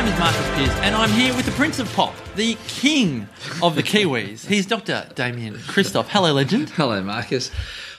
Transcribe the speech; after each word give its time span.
Name 0.00 0.14
is 0.14 0.18
Marcus 0.18 0.48
Pearce 0.54 0.74
and 0.80 0.94
I'm 0.94 1.10
here 1.10 1.36
with 1.36 1.44
the 1.44 1.52
Prince 1.52 1.78
of 1.78 1.92
Pop, 1.92 2.14
the 2.34 2.56
king 2.66 3.28
of 3.62 3.74
the 3.74 3.82
Kiwis. 3.82 4.46
He's 4.46 4.64
Dr. 4.64 5.06
Damien 5.14 5.56
Kristof. 5.56 6.06
Hello, 6.08 6.32
legend. 6.32 6.70
Hello, 6.70 7.02
Marcus. 7.02 7.50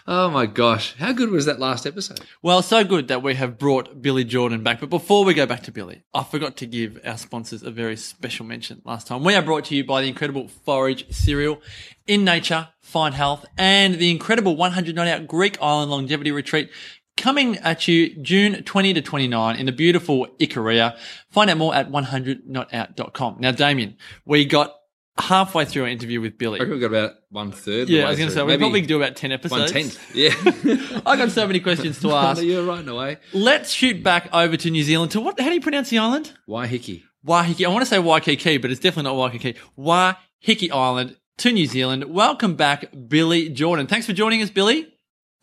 Oh 0.08 0.31
my 0.31 0.48
gosh, 0.48 0.95
how 0.98 1.11
good 1.11 1.30
was 1.30 1.45
that 1.45 1.59
last 1.59 1.85
episode? 1.85 2.22
Well, 2.41 2.63
so 2.63 2.84
good 2.84 3.09
that 3.09 3.22
we 3.22 3.35
have 3.35 3.59
brought 3.59 4.02
Billy 4.02 4.23
Jordan 4.23 4.63
back. 4.63 4.80
But 4.80 4.89
before 4.89 5.25
we 5.25 5.35
go 5.35 5.45
back 5.45 5.61
to 5.63 5.72
Billy, 5.72 6.02
I 6.11 6.23
forgot 6.23 6.58
to 6.58 6.66
give 6.66 6.99
our 7.05 7.20
sponsors 7.20 7.61
a 7.61 7.70
very 7.70 7.95
special 7.95 8.47
mention 8.47 8.81
last 8.83 9.05
time. 9.05 9.23
We 9.23 9.36
are 9.36 9.44
brought 9.44 9.66
to 9.66 9.75
you 9.75 9.83
by 9.83 10.02
the 10.02 10.08
incredible 10.08 10.47
Forage 10.47 11.05
cereal, 11.13 11.61
In 12.08 12.25
Nature, 12.25 12.70
Fine 12.80 13.13
Health, 13.13 13.45
and 13.59 13.94
the 13.94 14.09
incredible 14.09 14.55
100 14.55 14.95
Not 14.95 15.08
Out 15.08 15.27
Greek 15.27 15.61
Island 15.61 15.91
Longevity 15.91 16.31
Retreat 16.31 16.72
coming 17.17 17.57
at 17.57 17.88
you 17.88 18.15
June 18.21 18.63
20 18.63 18.93
to 18.95 19.01
29 19.01 19.55
in 19.55 19.65
the 19.65 19.71
beautiful 19.71 20.27
Ikaria. 20.39 20.97
Find 21.29 21.49
out 21.49 21.57
more 21.57 21.73
at 21.75 21.91
100notout.com. 21.91 23.38
Now, 23.39 23.52
Damien, 23.52 23.97
we 24.25 24.45
got 24.45 24.75
halfway 25.17 25.66
through 25.66 25.83
our 25.83 25.88
interview 25.89 26.21
with 26.21 26.38
Billy. 26.38 26.59
I 26.59 26.63
reckon 26.63 26.75
we 26.75 26.79
got 26.79 26.88
about 26.88 27.13
one 27.29 27.52
third. 27.52 27.89
Yeah, 27.89 28.05
I 28.05 28.09
was 28.09 28.17
going 28.17 28.29
to 28.29 28.35
say, 28.35 28.43
we 28.43 28.57
probably 28.57 28.81
do 28.81 28.97
about 28.97 29.16
10 29.16 29.31
episodes. 29.31 29.73
one 29.73 29.83
tenth. 29.83 30.16
Yeah, 30.16 30.33
I 31.05 31.16
got 31.16 31.31
so 31.31 31.45
many 31.47 31.59
questions 31.59 31.99
to 32.02 32.11
ask. 32.13 32.41
you're 32.41 32.66
right 32.66 32.80
in 32.80 32.89
a 32.89 32.95
way. 32.95 33.17
Let's 33.33 33.71
shoot 33.71 34.03
back 34.03 34.30
over 34.33 34.58
to 34.58 34.69
New 34.69 34.83
Zealand 34.83 35.11
to 35.11 35.21
what? 35.21 35.39
How 35.39 35.47
do 35.49 35.53
you 35.53 35.61
pronounce 35.61 35.89
the 35.89 35.99
island? 35.99 36.33
Hickey? 36.47 37.03
Waiheke. 37.25 37.66
I 37.66 37.69
want 37.69 37.83
to 37.83 37.89
say 37.89 37.99
Waikiki, 37.99 38.58
but 38.58 38.71
it's 38.71 38.80
definitely 38.80 39.11
not 39.11 39.17
Waikiki. 39.17 39.59
Waiheke 39.77 40.71
Island 40.71 41.17
to 41.38 41.52
New 41.52 41.67
Zealand. 41.67 42.05
Welcome 42.05 42.55
back, 42.55 42.86
Billy 43.08 43.49
Jordan. 43.49 43.88
Thanks 43.88 44.08
for 44.08 44.14
joining 44.14 44.41
us, 44.41 44.49
Billy. 44.49 44.91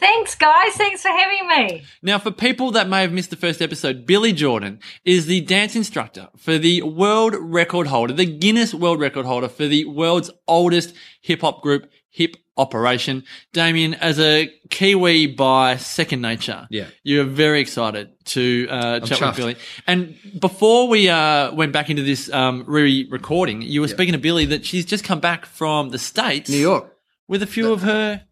Thanks, 0.01 0.37
guys. 0.37 0.75
Thanks 0.75 1.03
for 1.03 1.09
having 1.09 1.49
me. 1.49 1.83
Now, 2.03 2.19
for 2.21 2.31
people 2.31 2.71
that 2.73 2.89
may 2.89 3.01
have 3.03 3.13
missed 3.13 3.31
the 3.31 3.37
first 3.37 3.61
episode, 3.61 4.07
Billy 4.07 4.33
Jordan 4.33 4.79
is 5.05 5.27
the 5.27 5.41
dance 5.41 5.75
instructor 5.75 6.29
for 6.37 6.57
the 6.57 6.83
world 6.83 7.35
record 7.39 7.89
holder, 7.89 8.13
the 8.15 8.25
Guinness 8.25 8.73
World 8.73 9.01
Record 9.01 9.27
holder 9.27 9.49
for 9.49 9.67
the 9.67 9.85
world's 9.87 10.31
oldest 10.47 10.95
hip 11.21 11.41
hop 11.41 11.63
group, 11.63 11.91
Hip 12.11 12.37
Operation. 12.57 13.25
Damien, 13.53 13.95
as 13.95 14.21
a 14.21 14.49
Kiwi 14.71 15.27
by 15.27 15.77
second 15.77 16.21
nature, 16.23 16.67
Yeah. 16.71 16.87
you're 17.03 17.25
very 17.25 17.61
excited 17.61 18.11
to 18.27 18.67
uh, 18.71 19.01
chat 19.01 19.11
with 19.11 19.19
chuffed. 19.21 19.37
Billy. 19.37 19.57
And 19.87 20.17
before 20.39 20.87
we 20.89 21.09
uh, 21.09 21.53
went 21.55 21.73
back 21.73 21.91
into 21.91 22.03
this 22.03 22.33
um, 22.33 22.65
re-recording, 22.69 23.63
you 23.63 23.81
were 23.81 23.89
speaking 23.89 24.13
to 24.13 24.19
Billy 24.19 24.45
that 24.47 24.65
she's 24.65 24.85
just 24.87 25.03
come 25.05 25.19
back 25.21 25.45
from 25.45 25.91
the 25.91 25.99
States, 25.99 26.49
New 26.51 26.57
York. 26.57 26.97
with 27.27 27.43
a 27.43 27.47
few 27.49 27.73
of 27.73 27.83
her 27.83 28.23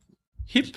hip 0.47 0.77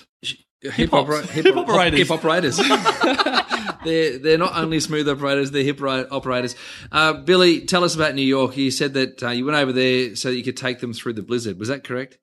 Hip, 0.62 0.90
hops. 0.90 1.30
Hip 1.30 1.56
operators. 1.56 1.98
Hip 1.98 2.10
operators. 2.10 2.56
they're 3.84 4.18
they're 4.18 4.38
not 4.38 4.54
only 4.56 4.78
smooth 4.80 5.08
operators, 5.08 5.50
they're 5.50 5.64
hip 5.64 5.80
operators. 5.82 6.54
Uh, 6.92 7.14
Billy, 7.14 7.62
tell 7.64 7.82
us 7.82 7.94
about 7.94 8.14
New 8.14 8.22
York. 8.22 8.56
You 8.56 8.70
said 8.70 8.94
that 8.94 9.22
uh, 9.22 9.30
you 9.30 9.46
went 9.46 9.56
over 9.56 9.72
there 9.72 10.14
so 10.16 10.30
that 10.30 10.36
you 10.36 10.42
could 10.42 10.56
take 10.56 10.80
them 10.80 10.92
through 10.92 11.14
the 11.14 11.22
blizzard. 11.22 11.58
Was 11.58 11.68
that 11.68 11.84
correct? 11.84 12.18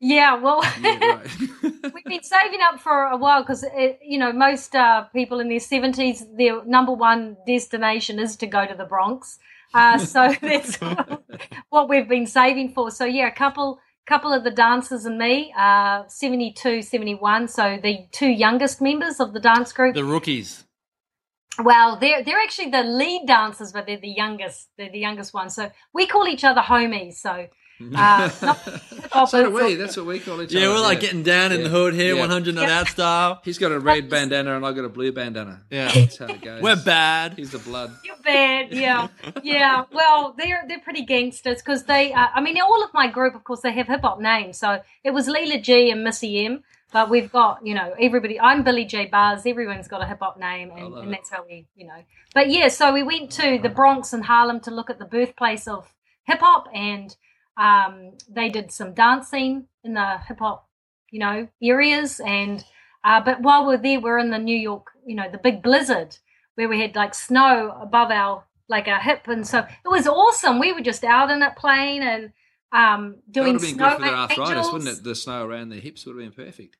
Yeah, 0.00 0.36
well, 0.36 0.62
Yeah, 0.80 1.26
we've 1.62 2.04
been 2.04 2.22
saving 2.22 2.60
up 2.62 2.80
for 2.80 3.04
a 3.04 3.16
while 3.16 3.42
because, 3.42 3.64
you 4.00 4.18
know, 4.18 4.32
most 4.32 4.76
uh, 4.76 5.04
people 5.12 5.40
in 5.40 5.48
their 5.48 5.58
70s, 5.58 6.22
their 6.36 6.64
number 6.64 6.92
one 6.92 7.36
destination 7.46 8.20
is 8.20 8.36
to 8.36 8.46
go 8.46 8.64
to 8.64 8.74
the 8.74 8.84
Bronx. 8.84 9.38
Uh, 9.74 9.98
so 9.98 10.32
that's 10.40 10.78
what 11.70 11.88
we've 11.88 12.08
been 12.08 12.26
saving 12.26 12.72
for. 12.72 12.90
So, 12.92 13.04
yeah, 13.04 13.26
a 13.26 13.32
couple 13.32 13.80
couple 14.08 14.32
of 14.32 14.42
the 14.42 14.50
dancers 14.50 15.04
and 15.04 15.18
me, 15.18 15.52
uh, 15.56 16.02
72, 16.08 16.82
71. 16.82 17.48
So 17.48 17.78
the 17.82 18.06
two 18.10 18.30
youngest 18.30 18.80
members 18.80 19.20
of 19.20 19.34
the 19.34 19.40
dance 19.40 19.72
group. 19.72 19.94
the 19.94 20.04
rookies. 20.04 20.64
Well, 21.62 21.96
they're 21.96 22.22
they're 22.24 22.38
actually 22.38 22.70
the 22.70 22.84
lead 22.84 23.26
dancers, 23.26 23.72
but 23.72 23.86
they're 23.86 24.00
the 24.00 24.16
youngest. 24.22 24.68
They're 24.78 24.92
the 24.92 25.00
youngest 25.00 25.34
ones. 25.34 25.54
So 25.54 25.70
we 25.92 26.06
call 26.06 26.26
each 26.28 26.44
other 26.44 26.60
homies. 26.60 27.14
So 27.14 27.48
uh, 27.94 28.30
not 29.14 29.26
so 29.30 29.44
do 29.44 29.50
we. 29.50 29.74
That's 29.74 29.96
what 29.96 30.06
we 30.06 30.18
call 30.18 30.42
each 30.42 30.50
other. 30.50 30.60
Yeah, 30.60 30.68
we're 30.68 30.80
like 30.80 31.00
getting 31.00 31.22
down 31.22 31.52
in 31.52 31.62
the 31.62 31.68
hood 31.68 31.94
here, 31.94 32.14
Yeah. 32.14 32.20
100 32.20 32.54
not 32.54 32.68
Yeah. 32.68 32.80
out 32.80 32.88
style. 32.88 33.40
He's 33.44 33.58
got 33.58 33.72
a 33.72 33.78
red 33.78 34.08
bandana 34.10 34.56
and 34.56 34.64
I 34.66 34.72
got 34.72 34.84
a 34.84 34.88
blue 34.88 35.12
bandana. 35.12 35.62
Yeah. 35.70 35.92
That's 35.92 36.18
how 36.18 36.26
it 36.26 36.40
goes. 36.40 36.62
We're 36.62 36.76
bad. 36.76 37.34
He's 37.34 37.52
the 37.52 37.58
blood. 37.58 37.92
You're 38.04 38.16
bad, 38.24 38.72
yeah, 38.72 39.08
yeah. 39.42 39.84
Well, 39.92 40.34
they're 40.36 40.64
they're 40.68 40.80
pretty 40.80 41.04
gangsters 41.04 41.58
because 41.58 41.84
they. 41.84 42.12
Uh, 42.12 42.26
I 42.34 42.40
mean, 42.40 42.60
all 42.60 42.82
of 42.82 42.90
my 42.94 43.06
group, 43.08 43.34
of 43.34 43.44
course, 43.44 43.60
they 43.60 43.72
have 43.72 43.86
hip 43.86 44.00
hop 44.02 44.20
names. 44.20 44.58
So 44.58 44.80
it 45.04 45.10
was 45.10 45.28
Leela 45.28 45.62
G 45.62 45.90
and 45.90 46.02
Missy 46.04 46.44
M, 46.44 46.62
but 46.92 47.08
we've 47.10 47.30
got 47.30 47.64
you 47.64 47.74
know 47.74 47.94
everybody. 48.00 48.40
I'm 48.40 48.62
Billy 48.64 48.84
J 48.84 49.06
Buzz. 49.06 49.46
Everyone's 49.46 49.88
got 49.88 50.02
a 50.02 50.06
hip 50.06 50.18
hop 50.20 50.38
name, 50.38 50.70
and, 50.74 50.94
and 50.94 51.12
that's 51.12 51.30
how 51.30 51.44
we, 51.48 51.66
you 51.76 51.86
know. 51.86 52.02
But 52.34 52.50
yeah, 52.50 52.68
so 52.68 52.92
we 52.92 53.02
went 53.02 53.30
to 53.32 53.58
the 53.62 53.68
Bronx 53.68 54.12
and 54.12 54.24
Harlem 54.24 54.60
to 54.60 54.70
look 54.70 54.90
at 54.90 54.98
the 54.98 55.04
birthplace 55.06 55.66
of 55.68 55.94
hip 56.24 56.40
hop, 56.40 56.66
and 56.74 57.14
um, 57.58 58.12
they 58.28 58.48
did 58.48 58.70
some 58.72 58.94
dancing 58.94 59.66
in 59.84 59.94
the 59.94 60.18
hip 60.26 60.38
hop, 60.38 60.68
you 61.10 61.18
know, 61.18 61.48
areas. 61.62 62.20
And 62.20 62.64
uh, 63.04 63.20
but 63.20 63.42
while 63.42 63.66
we're 63.66 63.76
there, 63.78 64.00
we're 64.00 64.18
in 64.18 64.30
the 64.30 64.38
New 64.38 64.56
York, 64.56 64.86
you 65.04 65.14
know, 65.16 65.30
the 65.30 65.38
big 65.38 65.62
blizzard 65.62 66.16
where 66.54 66.68
we 66.68 66.80
had 66.80 66.94
like 66.96 67.14
snow 67.14 67.76
above 67.80 68.10
our 68.10 68.44
like 68.68 68.86
our 68.86 69.00
hip, 69.00 69.26
and 69.28 69.46
so 69.46 69.58
it 69.60 69.88
was 69.88 70.06
awesome. 70.06 70.58
We 70.58 70.72
were 70.72 70.80
just 70.82 71.02
out 71.04 71.30
in 71.30 71.42
it 71.42 71.56
playing 71.56 72.02
and 72.02 72.32
um, 72.70 73.16
That 73.32 73.42
would 73.44 73.52
have 73.54 73.60
been 73.62 73.74
snow 73.74 73.88
good 73.88 73.96
for 73.96 74.02
their 74.02 74.14
arthritis, 74.14 74.48
angels. 74.50 74.72
wouldn't 74.72 74.98
it? 74.98 75.04
The 75.04 75.14
snow 75.14 75.46
around 75.46 75.70
their 75.70 75.80
hips 75.80 76.04
would 76.04 76.16
have 76.16 76.34
been 76.36 76.44
perfect. 76.46 76.76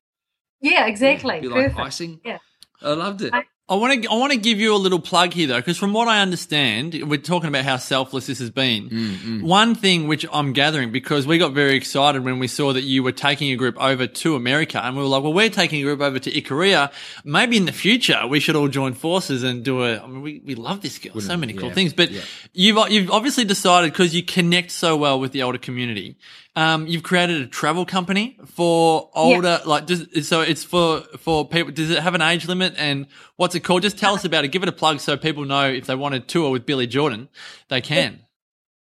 Yeah, 0.61 0.87
exactly. 0.87 1.41
Be 1.41 1.49
like 1.49 1.69
Perfect. 1.69 1.81
icing. 1.81 2.21
Yeah. 2.25 2.38
I 2.83 2.93
loved 2.93 3.22
it. 3.22 3.33
I- 3.33 3.44
I 3.71 3.75
want 3.75 4.03
to 4.03 4.09
I 4.09 4.15
want 4.15 4.33
to 4.33 4.39
give 4.39 4.59
you 4.61 4.75
a 4.75 4.79
little 4.79 4.99
plug 4.99 5.34
here 5.34 5.47
though, 5.47 5.56
because 5.59 5.77
from 5.77 5.93
what 5.93 6.09
I 6.09 6.21
understand, 6.23 7.03
we're 7.06 7.19
talking 7.19 7.49
about 7.49 7.65
how 7.65 7.77
selfless 7.77 8.27
this 8.27 8.39
has 8.39 8.49
been. 8.51 8.89
Mm, 8.89 9.43
One 9.43 9.75
thing 9.75 10.09
which 10.09 10.25
I'm 10.33 10.55
gathering 10.55 10.91
because 10.91 11.27
we 11.27 11.37
got 11.37 11.53
very 11.53 11.77
excited 11.77 12.25
when 12.25 12.39
we 12.39 12.49
saw 12.49 12.73
that 12.73 12.84
you 12.84 13.03
were 13.03 13.12
taking 13.12 13.53
a 13.53 13.56
group 13.56 13.77
over 13.79 14.06
to 14.06 14.37
America, 14.37 14.83
and 14.83 14.97
we 14.97 15.03
were 15.03 15.09
like, 15.09 15.23
well, 15.23 15.34
we're 15.34 15.51
taking 15.51 15.81
a 15.81 15.83
group 15.83 16.01
over 16.01 16.19
to 16.19 16.31
Ikaria. 16.31 16.91
Maybe 17.25 17.59
in 17.59 17.67
the 17.67 17.73
future 17.73 18.27
we 18.27 18.41
should 18.41 18.56
all 18.56 18.69
join 18.69 18.95
forces 18.95 19.43
and 19.43 19.62
do 19.62 19.85
a. 19.85 19.99
I 19.99 20.06
mean, 20.06 20.23
we, 20.23 20.41
we 20.43 20.55
love 20.55 20.81
this 20.81 20.99
girl, 20.99 21.21
so 21.21 21.37
many 21.37 21.53
cool 21.53 21.69
Yeah. 21.69 21.75
things. 21.75 21.93
But 21.93 22.11
Yeah. 22.11 22.23
you've 22.55 22.91
you've 22.91 23.11
obviously 23.11 23.45
decided 23.45 23.93
because 23.93 24.15
you 24.15 24.23
connect 24.23 24.71
so 24.71 24.97
well 24.97 25.21
with 25.21 25.33
the 25.33 25.43
older 25.43 25.59
community. 25.59 26.17
Um, 26.56 26.89
you've 26.89 27.05
created 27.05 27.41
a 27.43 27.47
travel 27.47 27.85
company 27.87 28.37
for 28.47 29.11
older, 29.15 29.61
like, 29.65 29.87
does, 29.87 30.27
so 30.27 30.41
it's 30.41 30.65
for, 30.65 31.03
for 31.19 31.47
people, 31.47 31.71
does 31.71 31.89
it 31.91 32.00
have 32.00 32.17
an 32.17 32.23
age 32.23 32.49
limit 32.49 32.75
and 32.77 33.06
what's 33.37 33.55
it 33.59 33.65
called? 33.65 33.83
Just 33.83 33.99
tell 33.99 34.15
us 34.15 34.25
about 34.25 34.45
it. 34.45 34.49
Give 34.49 34.63
it 34.63 34.69
a 34.69 34.73
plug 34.73 35.01
so 35.01 35.17
people 35.17 35.45
know 35.45 35.69
if 35.69 35.87
they 35.87 35.95
want 35.95 36.15
to 36.15 36.21
tour 36.21 36.51
with 36.51 36.67
Billy 36.67 36.87
Jordan, 36.87 37.29
they 37.69 37.81
can. 37.81 38.21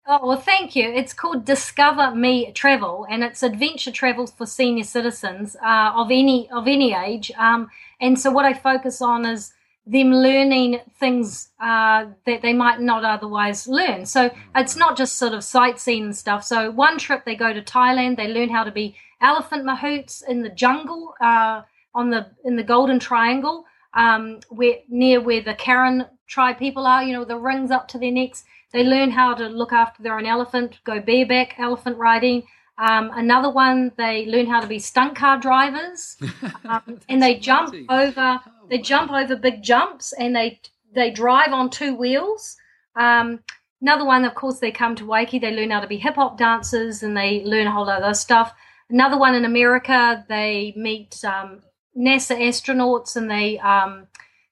Oh 0.06 0.24
well, 0.24 0.38
thank 0.38 0.76
you. 0.76 0.88
It's 0.88 1.12
called 1.12 1.44
Discover 1.44 2.14
Me 2.14 2.52
Travel, 2.52 3.06
and 3.10 3.24
it's 3.24 3.42
adventure 3.42 3.90
travels 3.90 4.30
for 4.30 4.46
senior 4.46 4.84
citizens 4.84 5.56
uh, 5.56 5.92
of 5.94 6.12
any 6.12 6.48
of 6.50 6.68
any 6.68 6.94
age. 6.94 7.32
Um, 7.36 7.68
and 8.00 8.18
so, 8.18 8.30
what 8.30 8.44
I 8.44 8.54
focus 8.54 9.02
on 9.02 9.26
is 9.26 9.52
them 9.86 10.10
learning 10.12 10.80
things 10.98 11.50
uh, 11.60 12.06
that 12.24 12.42
they 12.42 12.52
might 12.52 12.80
not 12.80 13.04
otherwise 13.04 13.68
learn. 13.68 14.04
So 14.04 14.30
it's 14.54 14.74
not 14.74 14.96
just 14.96 15.16
sort 15.16 15.32
of 15.32 15.44
sightseeing 15.44 16.12
stuff. 16.12 16.42
So 16.42 16.72
one 16.72 16.98
trip 16.98 17.24
they 17.24 17.36
go 17.36 17.52
to 17.52 17.62
Thailand, 17.62 18.16
they 18.16 18.26
learn 18.26 18.48
how 18.48 18.64
to 18.64 18.72
be 18.72 18.96
elephant 19.20 19.64
mahouts 19.64 20.26
in 20.28 20.42
the 20.42 20.48
jungle 20.48 21.14
uh, 21.20 21.62
on 21.94 22.10
the 22.10 22.26
in 22.44 22.56
the 22.56 22.64
Golden 22.64 22.98
Triangle, 22.98 23.64
um, 23.96 24.40
where 24.50 24.76
near 24.88 25.20
where 25.20 25.40
the 25.40 25.54
Karen 25.54 26.06
tribe 26.28 26.58
people 26.58 26.86
are. 26.86 27.02
You 27.02 27.14
know, 27.14 27.24
the 27.24 27.38
rings 27.38 27.70
up 27.70 27.88
to 27.88 27.98
their 27.98 28.12
necks. 28.12 28.44
They 28.72 28.84
learn 28.84 29.10
how 29.10 29.34
to 29.34 29.48
look 29.48 29.72
after 29.72 30.02
their 30.02 30.16
own 30.18 30.26
elephant, 30.26 30.78
go 30.84 31.00
bareback 31.00 31.54
elephant 31.58 31.96
riding. 31.96 32.44
Um, 32.78 33.10
another 33.14 33.50
one, 33.50 33.92
they 33.96 34.26
learn 34.26 34.46
how 34.46 34.60
to 34.60 34.66
be 34.66 34.78
stunt 34.78 35.16
car 35.16 35.40
drivers, 35.40 36.18
um, 36.64 37.00
and 37.08 37.22
they 37.22 37.38
jump 37.38 37.74
over. 37.88 38.40
They 38.68 38.78
jump 38.78 39.10
over 39.12 39.34
big 39.34 39.62
jumps, 39.62 40.12
and 40.12 40.36
they 40.36 40.60
they 40.94 41.10
drive 41.10 41.52
on 41.52 41.70
two 41.70 41.94
wheels. 41.94 42.56
Um, 42.94 43.40
another 43.80 44.04
one, 44.04 44.26
of 44.26 44.34
course, 44.34 44.58
they 44.58 44.72
come 44.72 44.94
to 44.96 45.04
Waiheke. 45.04 45.40
They 45.40 45.52
learn 45.52 45.70
how 45.70 45.80
to 45.80 45.86
be 45.86 45.96
hip 45.96 46.16
hop 46.16 46.36
dancers, 46.36 47.02
and 47.02 47.16
they 47.16 47.42
learn 47.44 47.66
a 47.66 47.72
whole 47.72 47.86
lot 47.86 47.98
of 47.98 48.04
other 48.04 48.14
stuff. 48.14 48.52
Another 48.90 49.18
one 49.18 49.34
in 49.34 49.46
America, 49.46 50.24
they 50.28 50.74
meet 50.76 51.24
um, 51.24 51.60
NASA 51.96 52.36
astronauts, 52.38 53.16
and 53.16 53.30
they 53.30 53.58
um, 53.58 54.06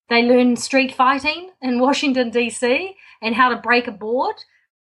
they 0.09 0.23
learn 0.23 0.57
street 0.57 0.95
fighting 0.95 1.51
in 1.63 1.79
Washington 1.81 2.31
D.C. 2.31 2.97
and 3.23 3.35
how 3.35 3.49
to 3.51 3.57
break 3.57 3.87
a 3.87 3.93
board. 3.93 4.37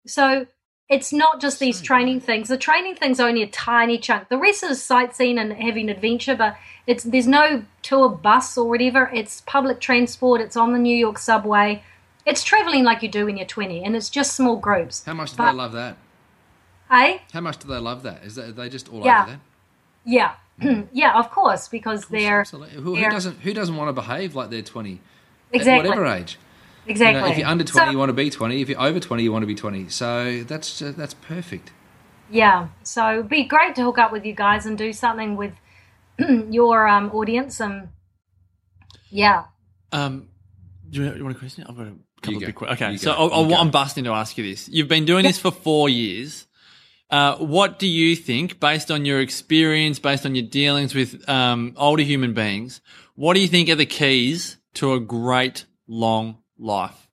So 0.07 0.47
it's 0.89 1.13
not 1.13 1.41
just 1.41 1.59
these 1.61 1.81
training 1.81 2.21
things. 2.21 2.49
The 2.49 2.59
training 2.59 2.97
thing's 2.97 3.21
only 3.21 3.43
a 3.43 3.47
tiny 3.47 3.97
chunk. 3.99 4.29
The 4.29 4.39
rest 4.39 4.63
is 4.65 4.83
sightseeing 4.83 5.39
and 5.39 5.53
having 5.53 5.89
adventure, 5.89 6.35
but 6.37 6.57
it's 6.87 7.05
there's 7.05 7.29
no 7.29 7.65
tour 7.83 8.09
bus 8.09 8.59
or 8.59 8.69
whatever. 8.69 9.11
It's 9.15 9.43
public 9.43 9.81
transport. 9.81 10.41
It's 10.41 10.57
on 10.57 10.73
the 10.73 10.79
New 10.79 10.97
York 10.97 11.19
subway. 11.19 11.83
It's 12.27 12.43
traveling 12.45 12.85
like 12.85 13.03
you 13.03 13.09
do 13.09 13.25
when 13.27 13.37
you're 13.39 13.47
20, 13.47 13.83
and 13.83 13.97
it's 13.97 14.11
just 14.11 14.35
small 14.37 14.57
groups. 14.57 15.05
How 15.05 15.15
much 15.15 15.31
do 15.31 15.37
But- 15.39 15.53
they 15.53 15.57
love 15.57 15.73
that? 15.73 15.97
Hey, 16.91 17.23
How 17.33 17.41
much 17.41 17.59
do 17.59 17.69
they 17.69 17.79
love 17.79 18.03
that? 18.03 18.25
Is 18.25 18.35
that 18.35 18.49
are 18.49 18.53
they 18.53 18.69
just 18.69 18.89
all 18.93 19.05
Yeah. 19.05 19.23
over 19.23 19.31
that? 19.33 19.41
yeah, 20.05 20.33
yeah, 20.93 21.19
of 21.19 21.31
course, 21.31 21.69
because 21.69 22.07
they're 22.07 22.45
Who, 22.45 22.59
who 22.81 22.97
they're- 22.97 23.11
doesn't 23.11 23.41
who 23.41 23.53
doesn't 23.55 23.77
want 23.77 23.89
to 23.89 23.93
behave 23.93 24.35
like 24.35 24.51
they're 24.51 24.63
twenty? 24.63 25.01
exactly 25.53 25.91
At 25.91 25.97
whatever 25.99 26.07
age. 26.07 26.39
You 26.87 26.93
exactly. 26.93 27.21
know, 27.23 27.29
if 27.29 27.39
you're 27.39 27.47
under 27.49 27.65
twenty, 27.65 27.87
So- 27.87 27.91
you 27.93 27.99
want 27.99 28.09
to 28.11 28.15
be 28.15 28.31
twenty. 28.31 28.61
If 28.63 28.69
you're 28.69 28.81
over 28.81 29.01
twenty, 29.01 29.23
you 29.23 29.33
want 29.33 29.43
to 29.43 29.47
be 29.47 29.55
twenty. 29.55 29.89
So 29.89 30.43
that's 30.45 30.81
uh, 30.83 30.93
that's 30.97 31.15
perfect. 31.15 31.73
Yeah, 32.31 32.69
so 32.85 33.13
it'd 33.15 33.29
be 33.29 33.43
great 33.45 33.75
to 33.75 33.83
hook 33.83 33.99
up 33.99 34.13
with 34.13 34.25
you 34.25 34.35
guys 34.35 34.65
and 34.65 34.79
do 34.79 34.93
something 34.93 35.37
with 35.37 35.53
your 36.51 36.87
um, 36.87 37.11
audience 37.11 37.61
and 37.61 37.89
yeah. 39.11 39.45
Um, 39.93 40.29
do 40.89 41.03
you, 41.05 41.15
you 41.17 41.25
want 41.25 41.37
a 41.37 41.39
question? 41.39 41.65
I've 41.69 41.77
got 41.77 41.87
a 41.89 41.95
couple 42.23 42.37
of 42.37 42.41
go. 42.43 42.47
big 42.47 42.55
questions. 42.55 42.81
Okay, 42.83 42.93
You 42.93 42.99
so. 42.99 43.13
I'll, 43.13 43.33
I'll, 43.33 43.43
You 43.45 43.49
go. 43.51 43.55
I'm 43.57 43.71
busting 43.71 44.05
to 44.05 44.11
ask 44.11 44.39
you 44.39 44.45
this. 44.45 44.69
You've 44.69 44.89
been 44.89 45.05
doing 45.05 45.23
this 45.29 45.39
for 45.39 45.51
four 45.51 45.89
years. 45.89 46.47
Uh, 47.11 47.37
what 47.39 47.79
do 47.79 47.89
you 47.89 48.15
think, 48.15 48.61
based 48.61 48.91
on 48.91 49.05
your 49.05 49.21
experience, 49.21 49.99
based 49.99 50.25
on 50.25 50.35
your 50.35 50.47
dealings 50.47 50.95
with 50.95 51.29
um, 51.29 51.75
older 51.77 52.05
human 52.05 52.33
beings, 52.35 52.81
what 53.17 53.35
do 53.35 53.41
you 53.41 53.49
think 53.49 53.69
are 53.69 53.75
the 53.75 53.87
keys 53.87 54.59
to 54.75 54.93
a 54.93 55.01
great 55.01 55.67
long 55.89 56.39
life? 56.57 57.09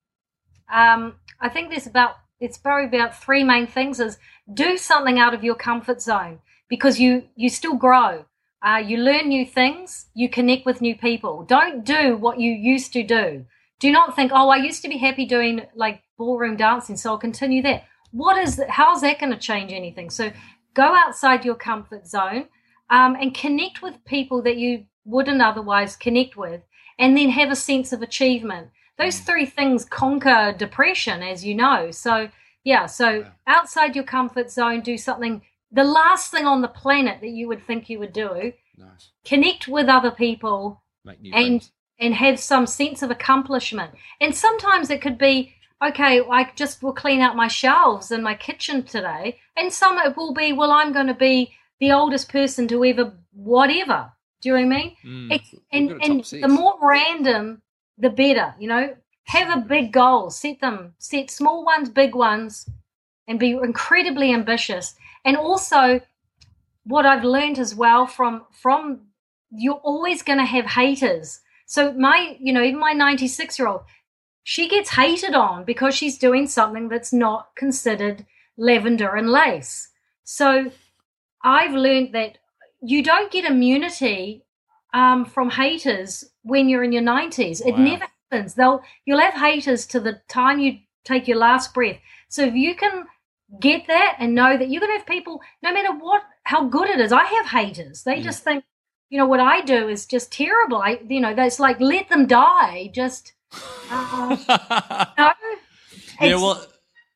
Um, 0.72 1.16
I 1.40 1.50
think 1.50 1.70
there's 1.70 1.88
about 1.88 2.16
it's 2.40 2.58
probably 2.58 2.86
about 2.86 3.20
three 3.20 3.44
main 3.44 3.66
things: 3.66 4.00
is 4.00 4.18
do 4.54 4.78
something 4.78 5.18
out 5.18 5.34
of 5.34 5.44
your 5.44 5.56
comfort 5.56 6.02
zone 6.02 6.40
because 6.70 7.00
you 7.00 7.24
you 7.36 7.50
still 7.50 7.76
grow. 7.76 8.26
Uh, 8.62 8.78
you 8.78 8.98
learn 8.98 9.30
new 9.30 9.46
things. 9.46 10.08
You 10.14 10.30
connect 10.30 10.66
with 10.66 10.82
new 10.82 10.96
people. 10.96 11.44
Don't 11.44 11.84
do 11.84 12.18
what 12.18 12.40
you 12.40 12.52
used 12.52 12.94
to 12.94 13.04
do. 13.04 13.46
Do 13.80 13.92
not 13.92 14.16
think, 14.16 14.32
oh, 14.34 14.50
I 14.50 14.58
used 14.58 14.82
to 14.82 14.90
be 14.90 14.98
happy 14.98 15.26
doing 15.26 15.62
like 15.76 16.02
ballroom 16.18 16.56
dancing, 16.58 16.98
so 16.98 17.12
I'll 17.12 17.18
continue 17.18 17.62
that. 17.64 17.86
What 18.12 18.38
is 18.38 18.56
that? 18.57 18.69
How's 18.69 19.01
that 19.01 19.19
going 19.19 19.31
to 19.33 19.39
change 19.39 19.71
anything? 19.71 20.09
So 20.09 20.31
go 20.74 20.95
outside 20.95 21.45
your 21.45 21.56
comfort 21.56 22.07
zone 22.07 22.48
um, 22.89 23.15
and 23.15 23.33
connect 23.33 23.81
with 23.81 24.04
people 24.06 24.42
that 24.44 24.57
you 24.57 24.86
wouldn't 25.06 25.42
otherwise 25.42 25.95
connect 25.95 26.36
with, 26.36 26.62
and 27.00 27.15
then 27.18 27.30
have 27.30 27.50
a 27.51 27.56
sense 27.56 27.94
of 27.94 28.01
achievement. 28.01 28.69
Those 28.98 29.19
three 29.19 29.45
things 29.45 29.86
conquer 29.86 30.54
depression, 30.57 31.21
as 31.21 31.45
you 31.45 31.56
know. 31.56 31.92
So, 31.92 32.30
yeah, 32.63 32.88
so 32.88 33.25
outside 33.45 33.95
your 33.95 34.04
comfort 34.04 34.51
zone, 34.51 34.81
do 34.81 34.98
something, 34.98 35.42
the 35.71 35.83
last 35.83 36.31
thing 36.31 36.45
on 36.45 36.62
the 36.62 36.68
planet 36.68 37.21
that 37.21 37.30
you 37.30 37.48
would 37.48 37.65
think 37.65 37.89
you 37.89 38.00
would 38.00 38.13
do, 38.13 38.53
Nice. 38.77 39.12
connect 39.24 39.68
with 39.68 39.88
other 39.88 40.12
people 40.12 40.81
and 41.06 41.62
friends. 41.62 41.71
and 42.00 42.13
have 42.15 42.39
some 42.39 42.68
sense 42.68 43.01
of 43.01 43.12
accomplishment. 43.12 43.92
And 44.19 44.36
sometimes 44.36 44.89
it 44.89 45.01
could 45.01 45.18
be, 45.18 45.53
okay, 45.83 46.21
I 46.21 46.51
just 46.56 46.81
will 46.81 46.94
clean 46.94 47.21
out 47.21 47.35
my 47.35 47.47
shelves 47.47 48.12
in 48.12 48.24
my 48.24 48.35
kitchen 48.35 48.83
today. 48.83 49.39
And 49.56 49.71
some 49.71 49.97
it 49.97 50.18
will 50.18 50.33
be, 50.33 50.53
well, 50.53 50.71
I'm 50.71 50.94
going 50.94 51.07
to 51.07 51.13
be 51.13 51.53
the 51.79 51.91
oldest 51.91 52.29
person 52.29 52.68
to 52.69 52.83
ever 52.83 53.13
whatever. 53.33 54.12
Do 54.41 54.50
you 54.50 54.56
know 54.56 54.68
what 54.68 54.75
I 54.75 54.79
mean? 54.79 54.95
Mm. 55.06 55.35
It's, 55.35 55.56
and 55.71 55.89
got 55.89 55.95
a 55.95 56.00
top 56.00 56.33
and 56.33 56.44
the 56.44 56.47
more 56.47 56.77
random, 56.81 57.62
the 57.97 58.09
better. 58.09 58.56
You 58.59 58.68
know, 58.68 58.95
have 59.25 59.56
a 59.56 59.62
big 59.62 59.91
goal, 59.91 60.29
set 60.29 60.62
them, 60.62 60.94
set 61.00 61.29
small 61.29 61.65
ones, 61.65 61.89
big 61.89 62.15
ones, 62.15 62.69
and 63.27 63.39
be 63.39 63.51
incredibly 63.51 64.33
ambitious. 64.33 64.95
And 65.25 65.38
also, 65.38 66.01
what 66.85 67.06
I've 67.06 67.24
learned 67.24 67.59
as 67.59 67.75
well 67.75 68.07
from 68.07 68.45
from 68.51 69.01
you're 69.51 69.81
always 69.83 70.24
going 70.24 70.39
to 70.39 70.45
have 70.45 70.65
haters. 70.65 71.41
So 71.65 71.91
my, 71.94 72.38
you 72.39 72.53
know, 72.53 72.62
even 72.63 72.79
my 72.79 72.94
96 72.94 73.59
year 73.59 73.68
old, 73.68 73.81
she 74.50 74.70
gets 74.70 74.92
hated 74.92 75.36
on 75.36 75.66
because 75.66 75.94
she's 75.94 76.18
doing 76.18 76.48
something 76.48 76.88
that's 76.88 77.12
not 77.12 77.54
considered 77.58 78.26
lavender 78.56 79.14
and 79.14 79.30
lace. 79.30 79.90
So 80.24 80.72
I've 81.44 81.74
learned 81.74 82.16
that 82.16 82.38
you 82.82 83.04
don't 83.04 83.30
get 83.30 83.44
immunity 83.44 84.46
um, 84.94 85.26
from 85.26 85.50
haters 85.50 86.24
when 86.44 86.70
you're 86.70 86.86
in 86.86 86.94
your 86.94 87.04
90s. 87.04 87.60
It 87.60 87.74
Wow. 87.74 87.84
never 87.84 88.06
happens. 88.32 88.54
They'll 88.54 88.82
you'll 89.04 89.20
have 89.20 89.34
haters 89.34 89.86
to 89.88 90.00
the 90.00 90.22
time 90.30 90.60
you 90.60 90.78
take 91.04 91.28
your 91.28 91.40
last 91.40 91.74
breath. 91.74 91.98
So 92.30 92.44
if 92.44 92.54
you 92.54 92.74
can 92.74 93.06
get 93.60 93.86
that 93.88 94.16
and 94.18 94.34
know 94.34 94.56
that 94.58 94.70
you're 94.70 94.80
going 94.80 94.94
to 94.94 94.98
have 95.00 95.06
people, 95.06 95.42
no 95.62 95.74
matter 95.74 95.92
what, 95.92 96.24
how 96.44 96.64
good 96.70 96.88
it 96.88 97.02
is. 97.02 97.12
I 97.12 97.26
have 97.26 97.48
haters. 97.48 98.04
They 98.04 98.22
just 98.22 98.46
think, 98.46 98.64
you 99.10 99.18
know, 99.18 99.28
what 99.28 99.42
I 99.42 99.60
do 99.60 99.90
is 99.90 100.06
just 100.06 100.32
terrible. 100.32 100.78
I, 100.78 101.02
you 101.06 101.20
know, 101.20 101.36
that's 101.36 101.60
like 101.60 101.82
let 101.82 102.08
them 102.08 102.28
die. 102.28 102.92
Just 102.94 103.34
uh, 103.52 105.06
no. 105.18 105.32
Yeah, 106.22 106.36
well, 106.36 106.66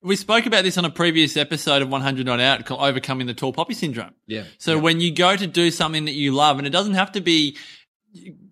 we 0.04 0.16
spoke 0.16 0.46
about 0.46 0.64
this 0.64 0.78
on 0.78 0.86
a 0.86 0.90
previous 0.90 1.38
episode 1.38 1.82
of 1.82 1.90
100 1.90 2.26
Not 2.26 2.40
Out 2.40 2.66
called 2.66 2.82
Overcoming 2.82 3.28
the 3.28 3.34
Tall 3.34 3.54
Poppy 3.54 3.74
Syndrome. 3.74 4.14
Yeah. 4.28 4.44
So 4.58 4.78
when 4.80 5.00
you 5.00 5.14
go 5.14 5.36
to 5.36 5.48
do 5.48 5.72
something 5.72 6.06
that 6.06 6.14
you 6.14 6.34
love, 6.34 6.58
and 6.58 6.68
it 6.68 6.72
doesn't 6.72 6.94
have 6.96 7.12
to 7.14 7.22
be 7.22 7.58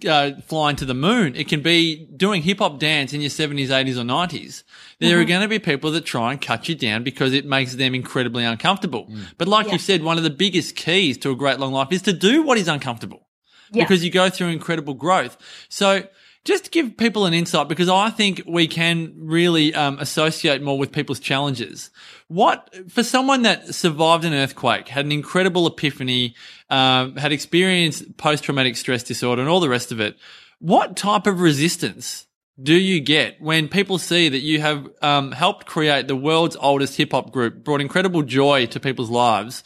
uh, 0.07 0.31
flying 0.47 0.75
to 0.77 0.85
the 0.85 0.93
moon, 0.93 1.35
it 1.35 1.47
can 1.47 1.61
be 1.61 2.05
doing 2.15 2.41
hip 2.41 2.59
hop 2.59 2.79
dance 2.79 3.13
in 3.13 3.21
your 3.21 3.29
70s, 3.29 3.67
80s, 3.67 3.97
or 3.97 4.03
90s. 4.03 4.63
There 4.99 5.11
Mm-hmm. 5.11 5.21
are 5.21 5.25
going 5.25 5.41
to 5.41 5.47
be 5.47 5.59
people 5.59 5.91
that 5.91 6.05
try 6.05 6.31
and 6.31 6.41
cut 6.41 6.67
you 6.69 6.75
down 6.75 7.03
because 7.03 7.33
it 7.33 7.45
makes 7.45 7.75
them 7.75 7.93
incredibly 7.95 8.43
uncomfortable. 8.43 9.11
But 9.37 9.47
like 9.47 9.67
Yeah. 9.67 9.73
you've 9.73 9.81
said, 9.81 10.03
one 10.03 10.17
of 10.17 10.23
the 10.23 10.29
biggest 10.29 10.75
keys 10.75 11.17
to 11.19 11.31
a 11.31 11.35
great 11.35 11.59
long 11.59 11.71
life 11.73 11.91
is 11.91 12.01
to 12.03 12.13
do 12.13 12.43
what 12.43 12.57
is 12.57 12.67
uncomfortable 12.67 13.27
Yeah. 13.71 13.83
because 13.83 14.03
you 14.03 14.11
go 14.11 14.29
through 14.29 14.47
incredible 14.47 14.93
growth. 14.93 15.37
So 15.69 16.03
just 16.45 16.65
to 16.65 16.71
give 16.71 16.97
people 16.97 17.25
an 17.25 17.33
insight, 17.33 17.67
because 17.67 17.89
I 17.89 18.09
think 18.09 18.43
we 18.47 18.67
can 18.67 19.13
really 19.17 19.73
um, 19.75 19.99
associate 19.99 20.61
more 20.61 20.77
with 20.77 20.91
people's 20.91 21.19
challenges. 21.19 21.91
What 22.27 22.73
for 22.89 23.03
someone 23.03 23.41
that 23.43 23.75
survived 23.75 24.25
an 24.25 24.33
earthquake, 24.33 24.87
had 24.87 25.05
an 25.05 25.11
incredible 25.11 25.67
epiphany, 25.67 26.35
um, 26.69 27.15
had 27.17 27.31
experienced 27.31 28.17
post-traumatic 28.17 28.77
stress 28.77 29.03
disorder, 29.03 29.41
and 29.41 29.49
all 29.49 29.59
the 29.59 29.69
rest 29.69 29.91
of 29.91 29.99
it? 29.99 30.17
What 30.59 30.95
type 30.95 31.27
of 31.27 31.41
resistance 31.41 32.25
do 32.61 32.73
you 32.73 32.99
get 32.99 33.41
when 33.41 33.67
people 33.69 33.97
see 33.97 34.29
that 34.29 34.39
you 34.39 34.59
have 34.59 34.87
um, 35.01 35.31
helped 35.31 35.65
create 35.65 36.07
the 36.07 36.15
world's 36.15 36.57
oldest 36.59 36.97
hip 36.97 37.11
hop 37.11 37.31
group, 37.31 37.63
brought 37.63 37.81
incredible 37.81 38.21
joy 38.21 38.65
to 38.67 38.79
people's 38.79 39.09
lives? 39.09 39.63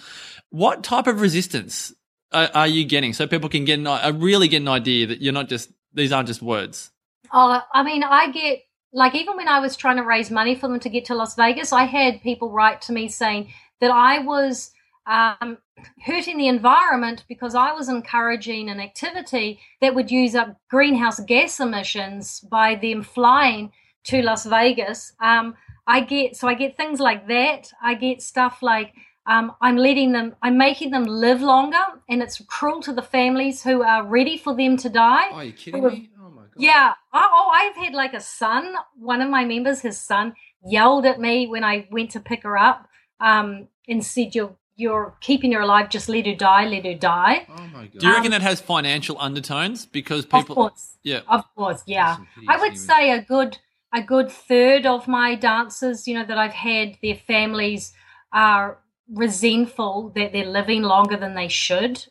What 0.50 0.84
type 0.84 1.08
of 1.08 1.22
resistance 1.22 1.94
are, 2.32 2.50
are 2.54 2.68
you 2.68 2.86
getting 2.86 3.14
so 3.14 3.26
people 3.26 3.50
can 3.50 3.66
get 3.66 3.80
an, 3.80 4.20
really 4.20 4.48
get 4.48 4.62
an 4.62 4.68
idea 4.68 5.08
that 5.08 5.22
you're 5.22 5.34
not 5.34 5.50
just 5.50 5.72
these 5.94 6.12
aren't 6.12 6.28
just 6.28 6.42
words? 6.42 6.92
Oh, 7.32 7.62
I 7.74 7.84
mean, 7.84 8.04
I 8.04 8.32
get 8.32 8.64
like 8.94 9.16
even 9.16 9.36
when 9.36 9.48
I 9.48 9.60
was 9.60 9.76
trying 9.76 9.98
to 9.98 10.04
raise 10.04 10.30
money 10.30 10.56
for 10.56 10.68
them 10.68 10.80
to 10.80 10.90
get 10.90 11.06
to 11.06 11.16
Las 11.16 11.36
Vegas, 11.36 11.74
I 11.74 11.86
had 11.86 12.22
people 12.22 12.52
write 12.52 12.82
to 12.84 12.94
me 12.94 13.08
saying 13.08 13.52
that 13.82 13.92
I 13.92 14.20
was 14.20 14.72
um, 15.08 15.58
hurting 16.06 16.38
the 16.38 16.48
environment 16.48 17.26
because 17.28 17.56
I 17.56 17.74
was 17.74 17.90
encouraging 17.90 18.70
an 18.70 18.80
activity 18.80 19.60
that 19.82 19.96
would 19.96 20.12
use 20.12 20.36
up 20.36 20.58
greenhouse 20.70 21.20
gas 21.22 21.60
emissions 21.60 22.40
by 22.40 22.76
them 22.76 23.04
flying 23.04 23.72
to 24.06 24.22
Las 24.22 24.46
Vegas. 24.46 25.14
Um, 25.20 25.56
I 25.88 26.02
get 26.02 26.36
so 26.36 26.48
I 26.48 26.54
get 26.54 26.78
things 26.78 27.00
like 27.00 27.28
that. 27.28 27.72
I 27.82 27.96
get 27.96 28.22
stuff 28.22 28.62
like 28.62 28.94
um, 29.26 29.54
I'm 29.62 29.78
letting 29.78 30.12
them, 30.12 30.36
I'm 30.42 30.58
making 30.58 30.92
them 30.92 31.04
live 31.06 31.42
longer, 31.42 31.78
and 32.10 32.22
it's 32.22 32.42
cruel 32.48 32.82
to 32.82 32.94
the 32.94 33.02
families 33.02 33.64
who 33.64 33.82
are 33.84 34.06
ready 34.06 34.38
for 34.38 34.56
them 34.56 34.78
to 34.78 34.90
die. 34.90 35.30
Oh, 35.32 35.36
are 35.36 35.44
you 35.46 35.54
kidding 35.54 35.82
Well, 35.82 35.92
me? 35.92 36.10
Oh 36.20 36.30
my 36.30 36.42
god. 36.42 36.50
Yeah. 36.58 36.94
Oh, 37.14 37.30
oh, 37.32 37.50
I've 37.54 37.76
had 37.76 37.94
like 37.94 38.14
a 38.14 38.20
son. 38.20 38.76
One 38.98 39.22
of 39.22 39.30
my 39.30 39.46
members, 39.46 39.82
his 39.82 39.98
son, 40.00 40.34
yelled 40.66 41.06
at 41.06 41.20
me 41.20 41.48
when 41.48 41.64
I 41.64 41.88
went 41.92 42.12
to 42.12 42.20
pick 42.20 42.44
her 42.44 42.58
up 42.58 42.88
um, 43.20 43.68
and 43.88 44.06
said, 44.06 44.36
"You're 44.36 44.56
you're 44.76 45.16
keeping 45.22 45.52
her 45.54 45.62
alive. 45.62 45.90
Just 45.90 46.10
let 46.10 46.26
her 46.26 46.36
die. 46.36 46.66
Let 46.66 46.86
her 46.86 46.94
die." 46.96 47.46
Oh 47.50 47.68
my 47.74 47.84
god. 47.88 48.00
Do 48.00 48.08
you 48.08 48.14
reckon 48.14 48.32
that 48.32 48.42
has 48.42 48.60
financial 48.60 49.16
undertones 49.20 49.86
because 49.86 50.26
Of 50.26 50.32
people? 50.32 50.56
course. 50.56 50.98
Yeah. 51.04 51.22
Of 51.28 51.46
course. 51.56 51.82
Yeah. 51.86 52.18
I 52.48 52.58
would 52.58 52.74
humans. 52.74 52.86
say 52.86 53.12
a 53.12 53.22
good 53.22 53.58
a 53.94 54.02
good 54.02 54.30
third 54.32 54.86
of 54.86 55.08
my 55.08 55.36
dancers, 55.36 56.08
you 56.08 56.16
know, 56.16 56.26
that 56.26 56.38
I've 56.38 56.54
had, 56.54 56.98
their 57.04 57.16
families 57.16 57.94
are 58.34 58.80
resentful 59.12 60.12
that 60.16 60.32
they're 60.32 60.46
living 60.46 60.84
longer 60.84 61.18
than 61.18 61.36
they 61.36 61.48
should. 61.48 62.06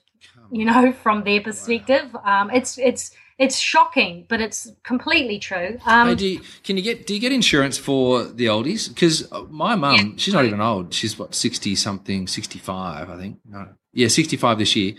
You 0.50 0.66
know, 0.66 0.92
from 0.92 1.25
their 1.25 1.40
perspective, 1.40 2.14
um, 2.25 2.50
it's 2.50 2.76
it's 2.76 3.11
it's 3.38 3.58
shocking, 3.58 4.26
but 4.28 4.40
it's 4.40 4.70
completely 4.84 5.38
true. 5.38 5.78
Um, 5.87 6.08
Hey, 6.08 6.14
do 6.14 6.26
you, 6.26 6.40
can 6.62 6.76
you 6.76 6.82
get 6.82 7.06
do 7.06 7.14
you 7.14 7.20
get 7.20 7.32
insurance 7.32 7.78
for 7.78 8.25
the 8.25 8.46
oldies? 8.46 8.88
Because 8.88 9.26
my 9.50 9.75
mum, 9.75 10.18
she's 10.18 10.34
not 10.34 10.44
even 10.44 10.61
old. 10.61 10.92
She's 10.92 11.18
what 11.18 11.34
sixty 11.34 11.75
something, 11.75 12.28
sixty 12.28 12.58
five, 12.58 13.08
I 13.08 13.16
think. 13.16 13.38
No, 13.49 13.68
yeah, 13.92 14.08
sixty 14.08 14.37
five 14.37 14.58
this 14.58 14.76
year. 14.76 14.94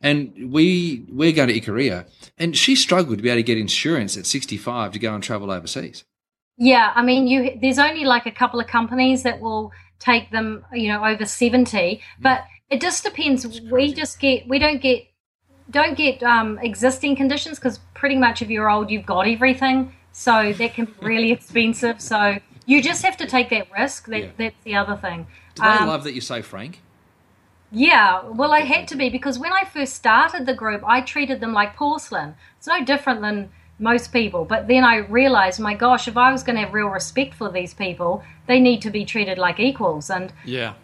And 0.00 0.50
we 0.52 1.04
we're 1.08 1.32
going 1.32 1.48
to 1.48 1.60
Ikaria, 1.60 2.08
and 2.38 2.56
she 2.56 2.74
struggled 2.74 3.18
to 3.18 3.22
be 3.22 3.28
able 3.28 3.40
to 3.40 3.42
get 3.42 3.58
insurance 3.58 4.16
at 4.16 4.26
sixty 4.26 4.56
five 4.56 4.92
to 4.92 4.98
go 4.98 5.14
and 5.14 5.22
travel 5.22 5.50
overseas. 5.50 6.04
Yeah, 6.56 6.92
I 6.94 7.02
mean, 7.02 7.26
you 7.26 7.58
there's 7.60 7.78
only 7.78 8.04
like 8.04 8.26
a 8.26 8.32
couple 8.32 8.60
of 8.60 8.66
companies 8.66 9.22
that 9.24 9.40
will 9.40 9.72
take 10.04 10.30
them, 10.30 10.64
you 10.72 10.88
know, 10.88 11.04
over 11.04 11.24
70. 11.24 12.00
But 12.20 12.44
it 12.70 12.80
just 12.80 13.04
depends. 13.04 13.60
We 13.70 13.92
just 13.94 14.20
get, 14.20 14.46
we 14.48 14.58
don't 14.58 14.80
get, 14.80 15.06
don't 15.70 15.96
get 15.96 16.22
um, 16.22 16.58
existing 16.58 17.16
conditions 17.16 17.58
because 17.58 17.78
pretty 17.94 18.16
much 18.16 18.42
if 18.42 18.50
you're 18.50 18.68
old, 18.70 18.90
you've 18.90 19.06
got 19.06 19.26
everything. 19.26 19.92
So 20.12 20.52
that 20.52 20.74
can 20.74 20.84
be 20.86 20.92
really 21.00 21.32
expensive. 21.38 22.00
So 22.00 22.38
you 22.66 22.82
just 22.82 23.02
have 23.02 23.16
to 23.18 23.26
take 23.26 23.50
that 23.50 23.68
risk. 23.72 24.06
That, 24.06 24.20
Yeah. 24.22 24.30
That's 24.36 24.64
the 24.64 24.74
other 24.76 24.96
thing. 24.96 25.26
Do 25.54 25.62
they 25.62 25.68
Um, 25.68 25.88
love 25.88 26.04
that 26.04 26.14
you 26.14 26.20
say 26.20 26.42
Frank? 26.42 26.80
yeah, 27.70 28.22
well, 28.28 28.52
I 28.52 28.60
had 28.60 28.86
to 28.88 28.96
be 28.96 29.08
because 29.08 29.38
when 29.38 29.52
I 29.52 29.64
first 29.64 29.94
started 29.94 30.46
the 30.46 30.54
group, 30.54 30.82
I 30.86 31.00
treated 31.00 31.40
them 31.40 31.52
like 31.52 31.74
porcelain. 31.76 32.36
It's 32.58 32.66
no 32.68 32.84
different 32.84 33.20
than 33.20 33.50
most 33.78 34.12
people. 34.12 34.44
But 34.44 34.68
then 34.68 34.84
I 34.84 34.96
realized, 34.96 35.60
my 35.60 35.74
gosh, 35.74 36.06
if 36.08 36.16
I 36.16 36.30
was 36.32 36.42
going 36.42 36.56
to 36.56 36.62
have 36.62 36.74
real 36.74 36.88
respect 36.88 37.34
for 37.34 37.50
these 37.50 37.74
people, 37.74 38.22
they 38.46 38.60
need 38.60 38.82
to 38.82 38.90
be 38.90 39.04
treated 39.04 39.38
like 39.38 39.58
equals. 39.58 40.10
And 40.10 40.32
Yeah. 40.44 40.74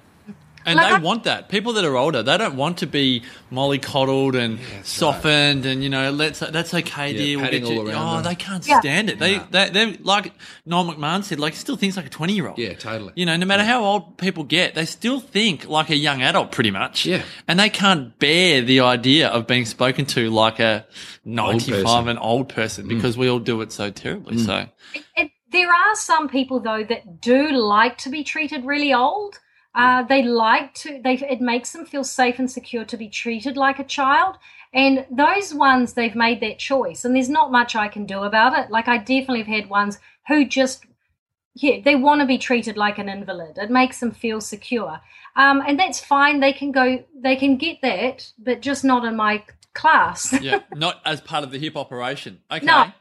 And 0.66 0.76
Like 0.76 0.88
they 0.88 0.94
I- 0.96 0.98
want 0.98 1.24
that. 1.24 1.48
People 1.48 1.72
that 1.74 1.84
are 1.84 1.96
older, 1.96 2.22
they 2.22 2.36
don't 2.36 2.56
want 2.56 2.78
to 2.78 2.86
be 2.86 3.22
mollycoddled 3.50 4.38
and 4.38 4.58
softened 4.84 5.64
and, 5.64 5.82
you 5.82 5.88
know, 5.88 6.10
let's 6.10 6.40
that's 6.40 6.74
okay, 6.74 7.12
Yeah, 7.12 7.18
dear. 7.18 7.38
We'll 7.38 7.50
get 7.50 7.62
you. 7.66 7.80
all 7.80 7.88
around 7.88 8.08
Oh, 8.08 8.14
them. 8.16 8.24
they 8.24 8.34
can't 8.34 8.66
Yeah. 8.66 8.80
stand 8.80 9.08
it. 9.10 9.18
They, 9.18 9.36
No. 9.38 9.46
they, 9.50 9.70
they're 9.70 9.96
like 10.02 10.32
Noel 10.66 10.84
McMahon 10.94 11.24
said, 11.24 11.40
like, 11.40 11.54
still 11.54 11.76
thinks 11.76 11.96
like 11.96 12.06
a 12.06 12.10
20 12.10 12.34
year 12.34 12.48
old. 12.48 12.58
Yeah, 12.58 12.74
totally. 12.74 13.12
You 13.16 13.26
know, 13.26 13.36
no 13.36 13.46
matter 13.46 13.64
how 13.64 13.82
old 13.84 14.18
people 14.18 14.44
get, 14.44 14.74
they 14.74 14.84
still 14.84 15.20
think 15.20 15.68
like 15.68 15.90
a 15.90 15.96
young 15.96 16.22
adult 16.22 16.52
pretty 16.52 16.70
much. 16.70 17.06
Yeah. 17.06 17.22
And 17.48 17.58
they 17.58 17.70
can't 17.70 18.18
bear 18.18 18.60
the 18.62 18.80
idea 18.80 19.28
of 19.28 19.46
being 19.46 19.64
spoken 19.64 20.04
to 20.06 20.30
like 20.30 20.60
a 20.60 20.86
95 21.24 21.84
person. 21.84 22.08
and 22.08 22.18
old 22.18 22.48
person 22.48 22.84
mm. 22.86 22.88
because 22.90 23.16
we 23.16 23.28
all 23.28 23.38
do 23.38 23.60
it 23.62 23.72
so 23.72 23.90
terribly. 23.90 24.36
Mm. 24.36 24.46
So, 24.46 24.66
it, 25.16 25.30
there 25.52 25.68
are 25.68 25.94
some 25.96 26.28
people, 26.28 26.60
though, 26.60 26.84
that 26.88 27.20
do 27.20 27.50
like 27.50 27.98
to 27.98 28.10
be 28.10 28.22
treated 28.24 28.64
really 28.64 28.92
old. 28.94 29.38
Uh, 29.74 30.02
they 30.02 30.22
like 30.22 30.74
to, 30.74 31.00
they, 31.02 31.14
it 31.14 31.40
makes 31.40 31.72
them 31.72 31.86
feel 31.86 32.04
safe 32.04 32.38
and 32.38 32.50
secure 32.50 32.84
to 32.84 32.96
be 32.96 33.08
treated 33.08 33.56
like 33.56 33.78
a 33.78 33.84
child. 33.84 34.36
And 34.72 35.06
those 35.10 35.54
ones, 35.54 35.92
they've 35.92 36.14
made 36.14 36.40
that 36.40 36.58
choice. 36.58 37.04
And 37.04 37.14
there's 37.14 37.28
not 37.28 37.52
much 37.52 37.76
I 37.76 37.88
can 37.88 38.06
do 38.06 38.22
about 38.22 38.58
it. 38.58 38.70
Like, 38.70 38.88
I 38.88 38.98
definitely 38.98 39.38
have 39.38 39.46
had 39.46 39.70
ones 39.70 39.98
who 40.28 40.44
just 40.44 40.84
yeah, 41.54 41.80
they 41.84 41.96
want 41.96 42.20
to 42.20 42.26
be 42.26 42.38
treated 42.38 42.76
like 42.76 42.98
an 42.98 43.08
invalid. 43.08 43.58
It 43.58 43.70
makes 43.70 44.00
them 44.00 44.12
feel 44.12 44.40
secure, 44.40 45.00
um, 45.36 45.62
and 45.66 45.78
that's 45.78 46.00
fine. 46.00 46.40
They 46.40 46.52
can 46.52 46.72
go, 46.72 47.04
they 47.14 47.36
can 47.36 47.56
get 47.56 47.78
that, 47.82 48.32
but 48.38 48.60
just 48.60 48.84
not 48.84 49.04
in 49.04 49.16
my 49.16 49.42
class. 49.74 50.32
yeah, 50.42 50.60
not 50.74 51.00
as 51.04 51.20
part 51.20 51.44
of 51.44 51.50
the 51.50 51.58
hip 51.58 51.76
operation. 51.76 52.40
Okay. 52.50 52.64
No. 52.64 52.92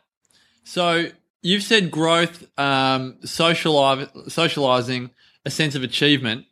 So 0.64 1.08
you've 1.42 1.64
said 1.64 1.92
growth, 1.92 2.44
um, 2.58 3.18
sociali- 3.24 4.32
socializing, 4.32 5.12
a 5.46 5.52
sense 5.52 5.76
of 5.76 5.84
achievement. 5.84 6.46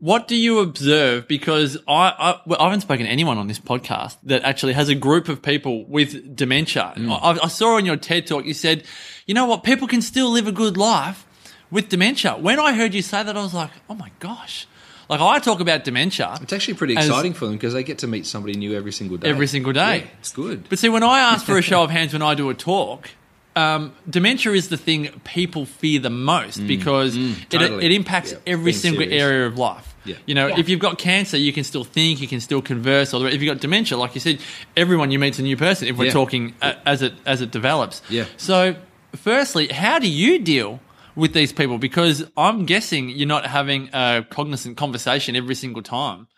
What 0.00 0.28
do 0.28 0.36
you 0.36 0.60
observe? 0.60 1.26
Because 1.26 1.76
I, 1.88 2.14
I, 2.16 2.40
well, 2.46 2.60
I 2.60 2.64
haven't 2.64 2.82
spoken 2.82 3.04
to 3.06 3.10
anyone 3.10 3.36
on 3.36 3.48
this 3.48 3.58
podcast 3.58 4.16
that 4.22 4.44
actually 4.44 4.74
has 4.74 4.88
a 4.88 4.94
group 4.94 5.28
of 5.28 5.42
people 5.42 5.84
with 5.86 6.36
dementia. 6.36 6.92
Mm. 6.96 7.18
I, 7.20 7.44
I 7.44 7.48
saw 7.48 7.76
on 7.76 7.84
your 7.84 7.96
TED 7.96 8.28
talk, 8.28 8.44
you 8.44 8.54
said, 8.54 8.84
you 9.26 9.34
know 9.34 9.46
what? 9.46 9.64
People 9.64 9.88
can 9.88 10.00
still 10.00 10.30
live 10.30 10.46
a 10.46 10.52
good 10.52 10.76
life 10.76 11.26
with 11.72 11.88
dementia. 11.88 12.36
When 12.36 12.60
I 12.60 12.74
heard 12.74 12.94
you 12.94 13.02
say 13.02 13.24
that, 13.24 13.36
I 13.36 13.42
was 13.42 13.54
like, 13.54 13.70
oh 13.90 13.94
my 13.94 14.12
gosh. 14.20 14.68
Like 15.08 15.20
I 15.20 15.38
talk 15.38 15.60
about 15.60 15.84
dementia 15.84 16.38
It's 16.42 16.52
actually 16.52 16.74
pretty 16.74 16.96
As- 16.96 17.06
exciting 17.06 17.32
for 17.32 17.46
them 17.46 17.54
because 17.54 17.72
they 17.72 17.82
get 17.82 17.98
to 17.98 18.06
meet 18.06 18.24
somebody 18.26 18.54
new 18.56 18.76
every 18.76 18.92
single 18.92 19.16
day. 19.16 19.28
every 19.28 19.46
single 19.48 19.72
day. 19.72 19.98
Yeah, 19.98 20.06
it's 20.20 20.32
good. 20.32 20.68
But 20.68 20.78
see, 20.78 20.90
when 20.90 21.02
I 21.02 21.18
ask 21.20 21.44
for 21.44 21.58
a 21.58 21.62
show 21.62 21.82
of 21.82 21.90
hands 21.90 22.12
when 22.12 22.22
I 22.22 22.34
do 22.34 22.50
a 22.50 22.54
talk, 22.54 23.10
um, 23.58 23.92
dementia 24.08 24.52
is 24.52 24.68
the 24.68 24.76
thing 24.76 25.08
people 25.24 25.66
fear 25.66 25.98
the 26.00 26.10
most 26.10 26.66
because 26.66 27.16
it, 27.16 27.50
totally. 27.50 27.84
it 27.86 27.92
impacts 27.92 28.32
Yeah, 28.32 28.38
every 28.46 28.72
being 28.72 28.76
single 28.76 29.02
serious. 29.02 29.22
area 29.22 29.46
of 29.46 29.58
life. 29.58 29.94
Yeah. 30.04 30.16
You 30.26 30.34
know, 30.34 30.46
Yeah. 30.48 30.58
if 30.60 30.68
you've 30.68 30.80
got 30.80 30.98
cancer, 30.98 31.36
you 31.36 31.52
can 31.52 31.64
still 31.64 31.84
think, 31.84 32.20
you 32.20 32.28
can 32.28 32.40
still 32.40 32.62
converse. 32.62 33.12
Or 33.14 33.26
if 33.28 33.42
you've 33.42 33.52
got 33.52 33.60
dementia, 33.60 33.98
like 33.98 34.14
you 34.14 34.20
said, 34.20 34.38
everyone 34.76 35.10
you 35.10 35.18
meet's 35.18 35.38
a 35.38 35.42
new 35.42 35.56
person. 35.56 35.88
If 35.88 35.96
we're 35.98 36.06
Yeah. 36.06 36.12
talking 36.12 36.54
a, 36.62 36.76
as 36.88 37.02
it 37.02 37.14
as 37.26 37.40
it 37.42 37.50
develops. 37.50 38.00
Yeah. 38.08 38.24
So, 38.36 38.76
firstly, 39.16 39.68
how 39.68 39.98
do 39.98 40.08
you 40.08 40.38
deal? 40.38 40.80
With 41.16 41.32
these 41.32 41.52
people, 41.52 41.78
because 41.78 42.24
I'm 42.36 42.64
guessing 42.64 43.08
you're 43.08 43.26
not 43.26 43.44
having 43.44 43.90
a 43.92 44.24
cognizant 44.30 44.76
conversation 44.76 45.34
every 45.34 45.56
single 45.56 45.82
time 45.82 46.28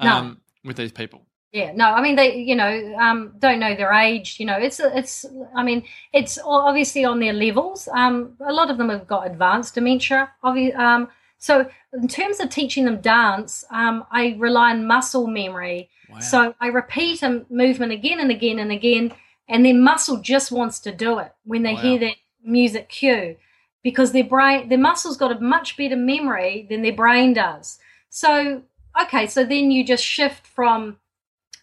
No. 0.00 0.12
um, 0.12 0.40
with 0.64 0.76
these 0.76 0.92
people. 0.92 1.26
Yeah, 1.52 1.72
no, 1.72 1.86
I 1.86 2.02
mean 2.02 2.16
they, 2.16 2.36
you 2.36 2.54
know, 2.54 2.94
um, 2.98 3.32
don't 3.38 3.58
know 3.58 3.74
their 3.74 3.92
age. 3.92 4.38
You 4.38 4.44
know, 4.44 4.58
it's 4.58 4.80
it's. 4.80 5.24
I 5.56 5.62
mean, 5.62 5.82
it's 6.12 6.38
obviously 6.44 7.06
on 7.06 7.20
their 7.20 7.32
levels. 7.32 7.88
Um, 7.94 8.36
a 8.46 8.52
lot 8.52 8.70
of 8.70 8.76
them 8.76 8.90
have 8.90 9.06
got 9.06 9.26
advanced 9.26 9.74
dementia. 9.74 10.30
Obviously, 10.42 10.74
um, 10.74 11.08
so 11.38 11.66
in 11.94 12.06
terms 12.08 12.40
of 12.40 12.50
teaching 12.50 12.84
them 12.84 13.00
dance, 13.00 13.64
um, 13.70 14.04
I 14.10 14.36
rely 14.38 14.70
on 14.72 14.86
muscle 14.86 15.26
memory. 15.26 15.88
So 16.18 16.54
I 16.60 16.66
repeat 16.66 17.22
a 17.22 17.46
movement 17.48 17.92
again 17.92 18.20
and 18.20 18.30
again 18.30 18.58
and 18.58 18.70
again, 18.72 19.14
and 19.48 19.64
their 19.64 19.74
muscle 19.74 20.18
just 20.18 20.52
wants 20.52 20.80
to 20.80 20.92
do 20.92 21.18
it 21.18 21.32
when 21.44 21.62
they 21.62 21.74
Wow. 21.74 21.80
hear 21.80 21.98
that 22.00 22.16
music 22.44 22.88
cue, 22.90 23.36
because 23.82 24.12
their 24.12 24.24
brain, 24.24 24.68
their 24.68 24.78
muscles 24.78 25.16
got 25.16 25.32
a 25.34 25.40
much 25.40 25.78
better 25.78 25.96
memory 25.96 26.66
than 26.68 26.82
their 26.82 26.92
brain 26.92 27.32
does. 27.32 27.78
So 28.10 28.64
okay, 29.00 29.26
so 29.26 29.44
then 29.44 29.70
you 29.70 29.82
just 29.84 30.04
shift 30.04 30.46
from 30.46 30.98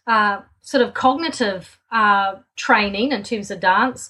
uh, 0.08 0.42
sort 0.62 0.84
of 0.84 0.94
cognitive 0.94 1.80
uh, 1.92 2.36
training 2.56 3.12
in 3.12 3.24
terms 3.24 3.52
of 3.52 3.60
dance 3.60 4.10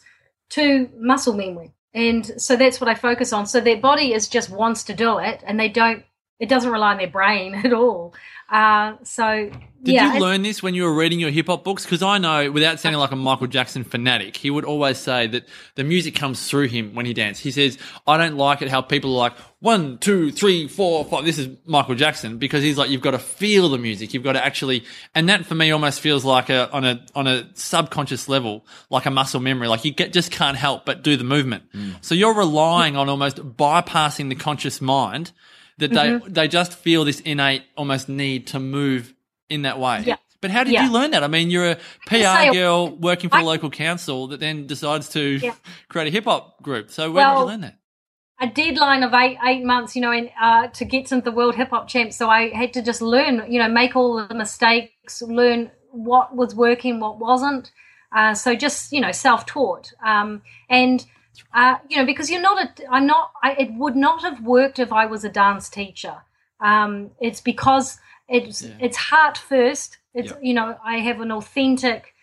to 0.50 0.90
muscle 0.98 1.34
memory. 1.34 1.72
And 1.94 2.42
so 2.42 2.56
that's 2.56 2.82
what 2.82 2.90
I 2.90 2.96
focus 2.96 3.32
on. 3.32 3.46
So 3.46 3.62
their 3.62 3.78
body 3.78 4.14
is 4.14 4.28
just 4.28 4.50
wants 4.50 4.84
to 4.86 4.94
do 4.94 5.18
it 5.18 5.42
and 5.46 5.60
they 5.60 5.70
don't, 5.70 6.04
it 6.40 6.50
doesn't 6.50 6.72
rely 6.72 6.92
on 6.92 6.98
their 6.98 7.08
brain 7.08 7.56
at 7.66 7.74
all. 7.74 8.14
Uh, 8.48 8.94
so 9.02 9.50
Did 9.82 9.96
yeah. 9.96 10.14
you 10.14 10.20
learn 10.20 10.44
this 10.44 10.62
when 10.62 10.76
you 10.76 10.84
were 10.84 10.94
reading 10.94 11.20
your 11.20 11.32
hip 11.32 11.48
hop 11.48 11.64
books? 11.64 11.84
Because 11.84 12.04
I 12.04 12.20
know, 12.20 12.52
without 12.52 12.80
sounding 12.80 13.00
like 13.00 13.12
a 13.12 13.16
Michael 13.16 13.48
Jackson 13.48 13.84
fanatic, 13.84 14.38
he 14.38 14.52
would 14.52 14.66
always 14.66 15.00
say 15.00 15.26
that 15.26 15.48
the 15.74 15.84
music 15.84 16.14
comes 16.14 16.48
through 16.48 16.68
him 16.68 16.94
when 16.94 17.08
he 17.08 17.14
dances. 17.16 17.44
He 17.44 17.50
says, 17.50 17.80
"I 18.06 18.18
don't 18.18 18.36
like 18.36 18.62
it 18.62 18.70
how 18.70 18.84
people 18.84 19.14
are 19.16 19.18
like 19.18 19.38
one, 19.62 19.98
two, 19.98 20.32
three, 20.32 20.68
four, 20.68 21.04
five. 21.06 21.26
This 21.26 21.40
is 21.40 21.58
Michael 21.66 21.96
Jackson 21.96 22.38
because 22.38 22.62
he's 22.62 22.78
like, 22.78 22.92
you've 22.92 23.02
got 23.02 23.12
to 23.12 23.20
feel 23.20 23.70
the 23.70 23.80
music. 23.80 24.14
You've 24.14 24.24
got 24.24 24.34
to 24.34 24.46
actually, 24.46 24.84
and 25.16 25.28
that 25.30 25.48
for 25.48 25.56
me 25.56 25.72
almost 25.72 26.00
feels 26.00 26.24
like 26.24 26.52
a 26.52 26.72
on 26.72 26.86
a 26.86 27.04
on 27.16 27.26
a 27.26 27.50
subconscious 27.56 28.30
level, 28.30 28.64
like 28.92 29.08
a 29.08 29.12
muscle 29.12 29.40
memory. 29.40 29.68
Like 29.68 29.86
you 29.86 29.92
get, 29.92 30.14
just 30.14 30.30
can't 30.30 30.56
help 30.56 30.86
but 30.86 31.02
do 31.02 31.18
the 31.18 31.24
movement. 31.24 31.64
So 32.02 32.14
you're 32.14 32.36
relying 32.36 32.96
on 32.96 33.10
almost 33.10 33.38
bypassing 33.38 34.30
the 34.30 34.36
conscious 34.36 34.82
mind 34.82 35.32
that 35.78 35.92
they 35.92 36.08
Mm-hmm. 36.10 36.34
they 36.34 36.48
just 36.48 36.74
feel 36.74 37.04
this 37.06 37.20
innate 37.22 37.64
almost 37.78 38.10
need 38.10 38.48
to 38.48 38.60
move 38.60 39.14
in 39.50 39.64
that 39.64 39.80
way. 39.80 40.04
Yeah. 40.06 40.16
But 40.42 40.52
how 40.52 40.64
did 40.64 40.74
Yeah. 40.74 40.86
you 40.86 40.92
learn 40.94 41.12
that? 41.12 41.24
I 41.24 41.28
mean, 41.28 41.50
you're 41.50 41.72
a 41.72 41.78
PR 42.08 42.54
girl 42.54 42.90
working 42.96 43.30
for 43.30 43.38
a 43.40 43.44
local 43.44 43.70
council 43.70 44.28
that 44.28 44.40
then 44.40 44.68
decides 44.68 45.10
to 45.10 45.22
Yeah. 45.22 45.54
create 45.90 46.08
a 46.08 46.12
hip 46.12 46.26
hop 46.26 46.62
group. 46.62 46.92
So 46.92 47.12
where 47.12 47.26
did 47.28 47.40
you 47.40 47.46
learn 47.46 47.62
that? 47.62 47.80
a 48.42 48.48
deadline 48.48 49.02
of 49.02 49.14
eight 49.14 49.38
eight 49.46 49.64
months, 49.64 49.96
you 49.96 50.02
know, 50.02 50.12
in, 50.12 50.30
uh, 50.42 50.68
to 50.68 50.84
get 50.84 51.10
into 51.12 51.24
the 51.24 51.32
world 51.32 51.56
hip 51.56 51.70
hop 51.70 51.88
champs. 51.88 52.18
So 52.18 52.30
I 52.30 52.50
had 52.50 52.74
to 52.74 52.82
just 52.82 53.02
learn, 53.02 53.46
you 53.50 53.60
know, 53.60 53.70
make 53.70 53.96
all 53.96 54.28
the 54.28 54.36
mistakes, 54.36 55.22
learn 55.22 55.72
what 55.92 56.36
was 56.36 56.54
working, 56.54 57.00
what 57.00 57.18
wasn't. 57.18 57.72
Uh, 58.14 58.34
so 58.34 58.54
just 58.54 58.92
you 58.92 59.00
know, 59.00 59.14
self 59.14 59.46
taught, 59.46 59.94
um, 60.06 60.42
and 60.70 61.06
uh, 61.54 61.76
you 61.90 61.98
know, 61.98 62.06
because 62.06 62.30
you're 62.30 62.42
not 62.42 62.80
a, 62.80 62.92
I'm 62.92 63.06
not. 63.06 63.32
I, 63.44 63.54
it 63.54 63.74
would 63.74 63.96
not 63.96 64.22
have 64.22 64.44
worked 64.44 64.80
if 64.80 64.92
I 64.92 65.06
was 65.06 65.24
a 65.24 65.30
dance 65.30 65.70
teacher. 65.70 66.18
Um, 66.60 67.12
it's 67.20 67.42
because 67.42 67.98
it's 68.28 68.66
it's 68.80 68.98
heart 68.98 69.38
first. 69.38 69.98
It's 70.14 70.32
Yep. 70.32 70.40
you 70.42 70.54
know, 70.54 70.78
I 70.84 71.00
have 71.00 71.22
an 71.22 71.32
authentic 71.32 72.14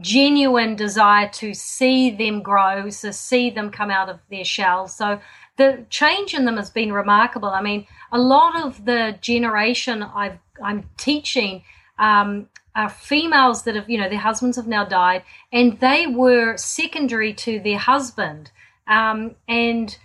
genuine 0.00 0.74
desire 0.76 1.28
to 1.28 1.54
see 1.54 2.10
them 2.10 2.42
grow, 2.42 2.90
to 2.90 3.12
see 3.12 3.50
them 3.50 3.70
come 3.70 3.90
out 3.90 4.08
of 4.08 4.18
their 4.30 4.44
shells. 4.44 4.96
So 4.96 5.20
the 5.56 5.86
change 5.88 6.34
in 6.34 6.44
them 6.44 6.56
has 6.56 6.70
been 6.70 6.92
remarkable. 6.92 7.48
I 7.48 7.62
mean, 7.62 7.86
a 8.10 8.18
lot 8.18 8.64
of 8.64 8.84
the 8.84 9.16
generation 9.20 10.02
I've, 10.02 10.38
I'm 10.62 10.88
teaching 10.96 11.62
um, 11.98 12.48
are 12.74 12.88
females 12.88 13.62
that 13.62 13.76
have, 13.76 13.88
you 13.88 13.98
know, 13.98 14.08
their 14.08 14.18
husbands 14.18 14.56
have 14.56 14.66
now 14.66 14.84
died, 14.84 15.22
and 15.52 15.78
they 15.80 16.06
were 16.06 16.56
secondary 16.56 17.32
to 17.34 17.60
their 17.60 17.78
husband. 17.78 18.50
Um, 18.86 19.36
and 19.48 19.96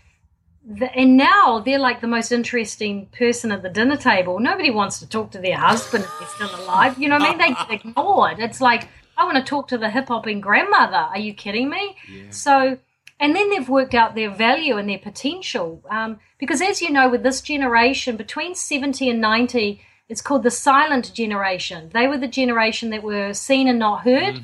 the, 0.66 0.94
and 0.96 1.18
now 1.18 1.60
they're 1.60 1.80
like 1.80 2.02
the 2.02 2.08
most 2.08 2.32
interesting 2.32 3.08
person 3.08 3.52
at 3.52 3.64
the 3.64 3.70
dinner 3.70 3.98
table. 3.98 4.40
Nobody 4.40 4.70
wants 4.70 5.00
to 5.00 5.10
talk 5.10 5.32
to 5.32 5.40
their 5.40 5.58
husband 5.58 6.04
if 6.04 6.20
they're 6.20 6.48
still 6.48 6.64
alive. 6.64 6.98
You 7.00 7.10
know 7.10 7.18
what 7.18 7.28
I 7.28 7.30
mean? 7.30 7.38
They 7.40 7.50
get 7.50 7.72
ignored. 7.86 8.40
It's 8.40 8.62
like, 8.62 8.88
I 9.18 9.26
want 9.26 9.38
to 9.38 9.44
talk 9.44 9.68
to 9.70 9.78
the 9.78 9.90
hip 9.90 10.08
hopping 10.08 10.40
grandmother. 10.40 10.96
Are 10.96 11.18
you 11.18 11.34
kidding 11.34 11.70
me? 11.70 11.98
So, 12.30 12.78
and 13.20 13.36
then 13.36 13.50
they've 13.50 13.68
worked 13.68 13.96
out 13.96 14.16
their 14.16 14.30
value 14.30 14.78
and 14.78 14.88
their 14.88 15.00
potential. 15.00 15.84
Um, 15.90 16.20
because 16.38 16.62
as 16.62 16.82
you 16.82 16.92
know, 16.92 17.10
with 17.10 17.24
this 17.24 17.42
generation, 17.42 18.16
between 18.16 18.54
70 18.56 19.10
and 19.10 19.20
90, 19.20 19.82
it's 20.10 20.22
called 20.22 20.44
the 20.44 20.52
silent 20.52 21.14
generation. 21.14 21.92
They 21.94 22.08
were 22.08 22.18
the 22.18 22.28
generation 22.28 22.90
that 22.90 23.04
were 23.04 23.34
seen 23.34 23.68
and 23.68 23.78
not 23.80 24.04
heard. 24.04 24.36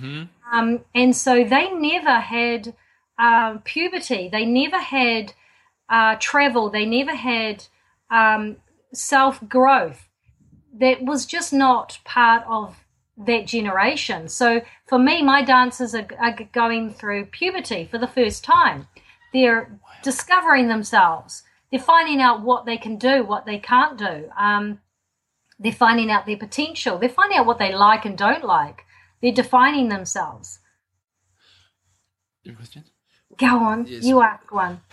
Um, 0.52 0.86
and 0.94 1.16
so 1.16 1.44
they 1.44 1.72
never 1.72 2.20
had 2.20 2.76
uh, 3.18 3.58
puberty. 3.64 4.30
They 4.32 4.46
never 4.46 4.78
had 4.80 5.34
uh, 5.90 6.18
travel. 6.20 6.70
They 6.70 6.86
never 6.86 7.16
had 7.16 7.66
um, 8.12 8.58
self 8.94 9.40
growth 9.50 10.08
that 10.78 11.04
was 11.04 11.26
just 11.26 11.52
not 11.52 12.00
part 12.06 12.44
of 12.48 12.86
that 13.18 13.48
generation. 13.48 14.28
So 14.28 14.62
for 14.86 15.00
me, 15.00 15.24
my 15.24 15.42
dancers 15.42 15.96
are, 15.96 16.08
are 16.20 16.38
going 16.52 16.94
through 16.94 17.28
puberty 17.28 17.88
for 17.90 17.98
the 17.98 18.08
first 18.08 18.44
time. 18.44 18.88
They're 19.34 19.80
discovering 20.04 20.68
themselves. 20.68 21.44
They're 21.72 21.80
finding 21.80 22.22
out 22.22 22.42
what 22.42 22.66
they 22.66 22.78
can 22.78 22.98
do, 22.98 23.24
what 23.24 23.46
they 23.46 23.58
can't 23.58 23.98
do. 23.98 24.30
Um, 24.38 24.80
they're 25.66 25.74
finding 25.74 26.12
out 26.12 26.26
their 26.26 26.38
potential. 26.38 26.98
They're 26.98 27.10
finding 27.10 27.38
out 27.38 27.46
what 27.46 27.60
they 27.60 27.74
like 27.74 28.06
and 28.06 28.18
don't 28.18 28.44
like. 28.44 28.86
They're 29.22 29.32
defining 29.32 29.90
themselves. 29.90 30.60
Your 32.44 32.56
questions? 32.56 32.92
Go 33.38 33.48
on, 33.48 33.86
you 33.88 34.22
ask 34.22 34.50
one. 34.50 34.80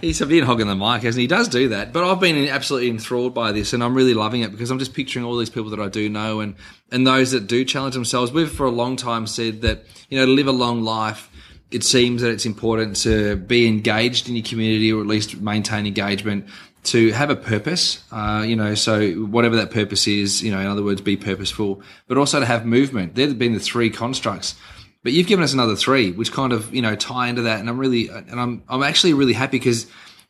He's 0.00 0.20
been 0.20 0.44
hogging 0.44 0.66
the 0.66 0.74
mic, 0.74 1.02
hasn't 1.02 1.18
he? 1.18 1.22
He 1.22 1.28
does 1.28 1.46
do 1.46 1.68
that. 1.68 1.92
But 1.92 2.02
I've 2.02 2.18
been 2.18 2.48
absolutely 2.48 2.88
enthralled 2.88 3.32
by 3.32 3.52
this, 3.52 3.72
and 3.72 3.84
I'm 3.84 3.94
really 3.94 4.14
loving 4.14 4.40
it 4.40 4.50
because 4.50 4.72
I'm 4.72 4.80
just 4.80 4.92
picturing 4.92 5.24
all 5.24 5.36
these 5.36 5.50
people 5.50 5.70
that 5.70 5.78
I 5.78 5.88
do 5.88 6.08
know 6.08 6.40
and, 6.40 6.56
and 6.90 7.06
those 7.06 7.30
that 7.30 7.46
do 7.46 7.64
challenge 7.64 7.94
themselves. 7.94 8.32
We've 8.32 8.50
for 8.50 8.66
a 8.66 8.70
long 8.70 8.96
time 8.96 9.28
said 9.28 9.62
that, 9.62 9.84
you 10.08 10.18
know, 10.18 10.26
to 10.26 10.32
live 10.32 10.48
a 10.48 10.52
long 10.52 10.82
life, 10.82 11.30
it 11.70 11.84
seems 11.84 12.22
that 12.22 12.30
it's 12.30 12.46
important 12.46 12.96
to 12.96 13.36
be 13.36 13.68
engaged 13.68 14.28
in 14.28 14.34
your 14.34 14.44
community 14.44 14.92
or 14.92 15.00
at 15.00 15.06
least 15.06 15.40
maintain 15.40 15.86
engagement 15.86 16.46
to 16.86 17.12
have 17.12 17.30
a 17.30 17.36
purpose, 17.36 18.02
uh, 18.12 18.44
you 18.46 18.56
know, 18.56 18.74
so 18.74 19.12
whatever 19.12 19.56
that 19.56 19.70
purpose 19.70 20.06
is, 20.06 20.42
you 20.42 20.50
know, 20.50 20.60
in 20.60 20.66
other 20.66 20.82
words, 20.82 21.00
be 21.00 21.16
purposeful, 21.16 21.82
but 22.08 22.16
also 22.16 22.40
to 22.40 22.46
have 22.46 22.64
movement. 22.64 23.14
They've 23.14 23.38
been 23.38 23.54
the 23.54 23.60
three 23.60 23.90
constructs. 23.90 24.54
But 25.02 25.12
you've 25.12 25.26
given 25.28 25.44
us 25.44 25.52
another 25.52 25.76
three, 25.76 26.10
which 26.12 26.32
kind 26.32 26.52
of, 26.52 26.74
you 26.74 26.82
know, 26.82 26.96
tie 26.96 27.28
into 27.28 27.42
that. 27.42 27.60
And 27.60 27.68
I'm 27.68 27.78
really, 27.78 28.08
and 28.08 28.40
I'm, 28.40 28.64
I'm 28.68 28.82
actually 28.82 29.12
really 29.12 29.34
happy 29.34 29.58
because 29.58 29.86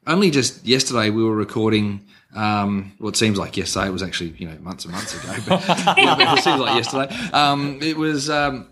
only 0.06 0.30
just 0.30 0.66
yesterday 0.66 1.10
we 1.10 1.24
were 1.24 1.34
recording, 1.34 2.06
um, 2.34 2.92
well, 2.98 3.08
it 3.08 3.16
seems 3.16 3.38
like 3.38 3.56
yesterday, 3.56 3.88
it 3.88 3.92
was 3.92 4.02
actually, 4.02 4.34
you 4.38 4.46
know, 4.48 4.56
months 4.60 4.84
and 4.84 4.92
months 4.92 5.14
ago, 5.14 5.34
but 5.48 5.64
it 5.98 6.42
seems 6.42 6.60
like 6.60 6.76
yesterday. 6.76 7.14
Um, 7.32 7.78
it 7.80 7.96
was, 7.96 8.28
um, 8.28 8.68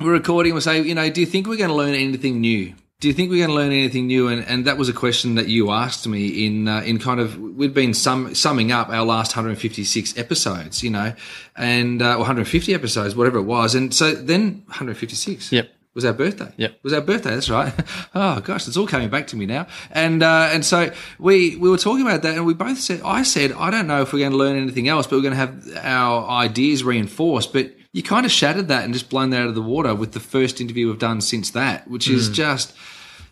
we're 0.00 0.12
recording, 0.12 0.54
we 0.54 0.60
say, 0.60 0.82
you 0.82 0.94
know, 0.94 1.08
do 1.08 1.20
you 1.20 1.26
think 1.26 1.46
we're 1.46 1.56
going 1.56 1.70
to 1.70 1.76
learn 1.76 1.94
anything 1.94 2.40
new? 2.40 2.74
Do 3.00 3.06
you 3.06 3.14
think 3.14 3.30
we're 3.30 3.46
going 3.46 3.50
to 3.50 3.54
learn 3.54 3.70
anything 3.70 4.08
new? 4.08 4.26
And, 4.26 4.44
and 4.44 4.64
that 4.64 4.76
was 4.76 4.88
a 4.88 4.92
question 4.92 5.36
that 5.36 5.46
you 5.46 5.70
asked 5.70 6.08
me 6.08 6.44
in 6.44 6.66
uh, 6.66 6.80
in 6.80 6.98
kind 6.98 7.20
of 7.20 7.38
we've 7.38 7.72
been 7.72 7.94
sum, 7.94 8.34
summing 8.34 8.72
up 8.72 8.88
our 8.88 9.04
last 9.04 9.36
156 9.36 10.18
episodes, 10.18 10.82
you 10.82 10.90
know, 10.90 11.14
and 11.54 12.02
uh, 12.02 12.16
150 12.16 12.74
episodes, 12.74 13.14
whatever 13.14 13.38
it 13.38 13.44
was. 13.44 13.76
And 13.76 13.94
so 13.94 14.10
then 14.10 14.64
156. 14.66 15.52
Yep. 15.52 15.70
Was 15.94 16.04
our 16.04 16.12
birthday? 16.12 16.52
Yep. 16.56 16.80
Was 16.82 16.92
our 16.92 17.00
birthday? 17.00 17.30
That's 17.30 17.48
right. 17.48 17.72
Oh 18.16 18.40
gosh, 18.40 18.66
it's 18.66 18.76
all 18.76 18.88
coming 18.88 19.10
back 19.10 19.28
to 19.28 19.36
me 19.36 19.46
now. 19.46 19.68
And 19.92 20.24
uh, 20.24 20.50
and 20.52 20.64
so 20.64 20.92
we 21.20 21.54
we 21.54 21.70
were 21.70 21.78
talking 21.78 22.04
about 22.04 22.22
that, 22.22 22.34
and 22.34 22.46
we 22.46 22.54
both 22.54 22.80
said, 22.80 23.00
I 23.04 23.22
said, 23.22 23.52
I 23.52 23.70
don't 23.70 23.86
know 23.86 24.02
if 24.02 24.12
we're 24.12 24.18
going 24.18 24.32
to 24.32 24.38
learn 24.38 24.56
anything 24.56 24.88
else, 24.88 25.06
but 25.06 25.16
we're 25.16 25.22
going 25.22 25.34
to 25.34 25.36
have 25.36 25.68
our 25.84 26.28
ideas 26.28 26.82
reinforced. 26.82 27.52
But 27.52 27.74
you 27.98 28.04
kind 28.04 28.24
of 28.24 28.30
shattered 28.30 28.68
that 28.68 28.84
and 28.84 28.94
just 28.94 29.10
blown 29.10 29.30
that 29.30 29.42
out 29.42 29.48
of 29.48 29.56
the 29.56 29.60
water 29.60 29.92
with 29.92 30.12
the 30.12 30.20
first 30.20 30.60
interview 30.60 30.86
we've 30.86 31.00
done 31.00 31.20
since 31.20 31.50
that, 31.50 31.88
which 31.90 32.08
is 32.08 32.30
mm. 32.30 32.34
just, 32.34 32.72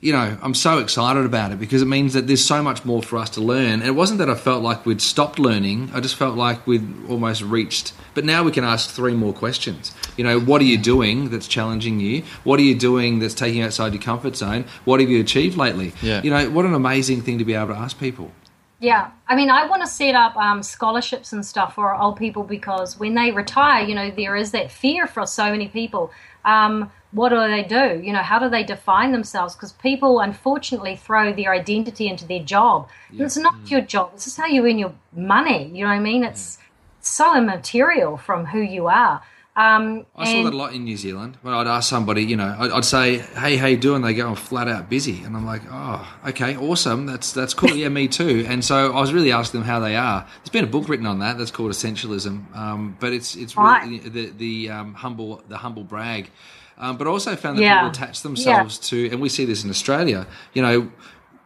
you 0.01 0.13
know, 0.13 0.37
I'm 0.43 0.55
so 0.55 0.79
excited 0.79 1.25
about 1.25 1.53
it 1.53 1.61
because 1.61 1.83
it 1.83 1.87
means 1.87 2.15
that 2.15 2.27
there's 2.27 2.45
so 2.45 2.65
much 2.65 2.85
more 2.85 3.01
for 3.01 3.17
us 3.17 3.31
to 3.31 3.41
learn. 3.41 3.75
And 3.75 3.85
it 3.85 3.93
wasn't 3.93 4.19
that 4.19 4.29
I 4.29 4.35
felt 4.35 4.65
like 4.65 4.85
we'd 4.85 5.01
stopped 5.01 5.39
learning, 5.39 5.93
I 5.95 6.01
just 6.01 6.17
felt 6.17 6.37
like 6.37 6.67
we'd 6.67 6.85
almost 7.09 7.43
reached. 7.43 7.93
But 8.15 8.25
now 8.25 8.43
we 8.43 8.51
can 8.51 8.65
ask 8.65 8.91
three 8.91 9.15
more 9.15 9.33
questions. 9.33 9.95
You 10.17 10.25
know, 10.25 10.41
what 10.41 10.61
are 10.61 10.65
you 10.65 10.79
doing 10.79 11.31
that's 11.31 11.47
challenging 11.47 12.01
you? 12.01 12.25
What 12.43 12.59
are 12.59 12.65
you 12.65 12.75
doing 12.75 13.21
that's 13.21 13.35
taking 13.35 13.61
you 13.61 13.67
outside 13.67 13.93
your 13.93 14.03
comfort 14.03 14.35
zone? 14.35 14.65
What 14.85 14.99
have 14.99 15.09
you 15.09 15.21
achieved 15.21 15.57
lately? 15.57 15.93
Yeah. 16.03 16.23
You 16.25 16.31
know, 16.31 16.51
what 16.51 16.65
an 16.65 16.75
amazing 16.75 17.23
thing 17.23 17.39
to 17.39 17.45
be 17.45 17.55
able 17.55 17.69
to 17.69 17.79
ask 17.79 18.01
people. 18.01 18.33
Yeah, 18.79 19.11
I 19.27 19.37
mean, 19.37 19.49
I 19.49 19.67
want 19.67 19.83
to 19.83 19.89
set 19.89 20.15
up 20.15 20.37
um, 20.37 20.63
scholarships 20.63 21.33
and 21.33 21.45
stuff 21.45 21.75
for 21.75 21.95
old 21.95 22.19
people 22.19 22.45
because 22.45 22.99
when 22.99 23.15
they 23.15 23.31
retire, 23.31 23.83
you 23.83 23.95
know, 23.95 24.11
there 24.11 24.37
is 24.37 24.51
that 24.51 24.71
fear 24.71 25.07
for 25.07 25.27
so 25.27 25.51
many 25.51 25.69
people. 25.69 26.11
Um, 26.45 26.91
what 27.13 27.31
do 27.31 27.37
they 27.37 27.63
do? 27.63 28.03
You 28.03 28.13
know, 28.13 28.23
how 28.23 28.39
do 28.39 28.51
they 28.51 28.63
define 28.63 29.13
themselves? 29.13 29.55
Because 29.55 29.73
people 29.73 30.21
unfortunately 30.21 30.97
throw 30.97 31.33
their 31.33 31.55
identity 31.55 32.07
into 32.09 32.27
their 32.27 32.45
job. 32.45 32.89
And 33.11 33.23
it's 33.23 33.39
not 33.39 33.71
your 33.71 33.81
job. 33.81 34.13
This 34.13 34.27
is 34.27 34.37
how 34.37 34.47
you 34.47 34.67
earn 34.67 34.79
your 34.79 34.93
money. 35.15 35.71
You 35.73 35.85
know 35.85 35.91
what 35.91 35.97
I 35.97 36.01
mean? 36.01 36.23
It's 36.23 36.59
so 37.01 37.35
immaterial 37.35 38.19
from 38.19 38.47
who 38.47 38.61
you 38.61 38.89
are. 38.89 39.23
Um, 39.57 40.05
I 40.15 40.31
saw 40.31 40.43
that 40.45 40.53
a 40.53 40.57
lot 40.57 40.75
in 40.75 40.85
New 40.85 40.99
Zealand. 40.99 41.39
When 41.41 41.55
I'd 41.55 41.67
ask 41.67 41.89
somebody, 41.89 42.23
you 42.25 42.37
know, 42.37 42.55
I'd, 42.59 42.71
I'd 42.71 42.85
say, 42.85 43.19
"Hey, 43.19 43.57
how 43.57 43.67
you 43.69 43.79
doing?" 43.79 44.03
They 44.03 44.13
go, 44.13 44.29
"I'm 44.29 44.35
flat 44.35 44.69
out 44.69 44.91
busy," 44.91 45.23
and 45.23 45.35
I'm 45.35 45.47
like, 45.47 45.63
"Oh, 45.71 46.07
okay, 46.29 46.57
awesome. 46.59 47.07
That's 47.07 47.33
that's 47.33 47.55
cool. 47.55 47.71
Yeah, 47.75 47.89
me 47.89 48.07
too." 48.07 48.45
And 48.47 48.63
so 48.63 48.93
I 48.93 49.01
was 49.01 49.15
really 49.15 49.33
asking 49.33 49.61
them 49.61 49.67
how 49.67 49.81
they 49.81 49.97
are. 49.97 50.27
There's 50.41 50.51
been 50.51 50.65
a 50.65 50.69
book 50.69 50.91
written 50.91 51.07
on 51.07 51.21
that. 51.21 51.39
That's 51.39 51.51
called 51.51 51.71
Essentialism. 51.71 52.55
Um, 52.55 52.97
but 53.01 53.15
it's 53.15 53.35
it's 53.35 53.57
really 53.57 53.99
the 53.99 54.27
the 54.37 54.71
um, 54.71 54.93
humble 54.95 55.43
the 55.49 55.57
humble 55.57 55.85
brag. 55.85 56.31
Um, 56.79 56.99
but 56.99 57.07
I 57.07 57.11
also 57.11 57.35
found 57.37 57.57
that 57.57 57.63
Yeah. 57.63 57.77
people 57.77 57.89
attach 57.93 58.21
themselves 58.21 58.79
to, 58.91 59.09
and 59.11 59.23
we 59.23 59.31
see 59.31 59.47
this 59.47 59.65
in 59.65 59.71
Australia. 59.71 60.27
You 60.53 60.61
know, 60.61 60.93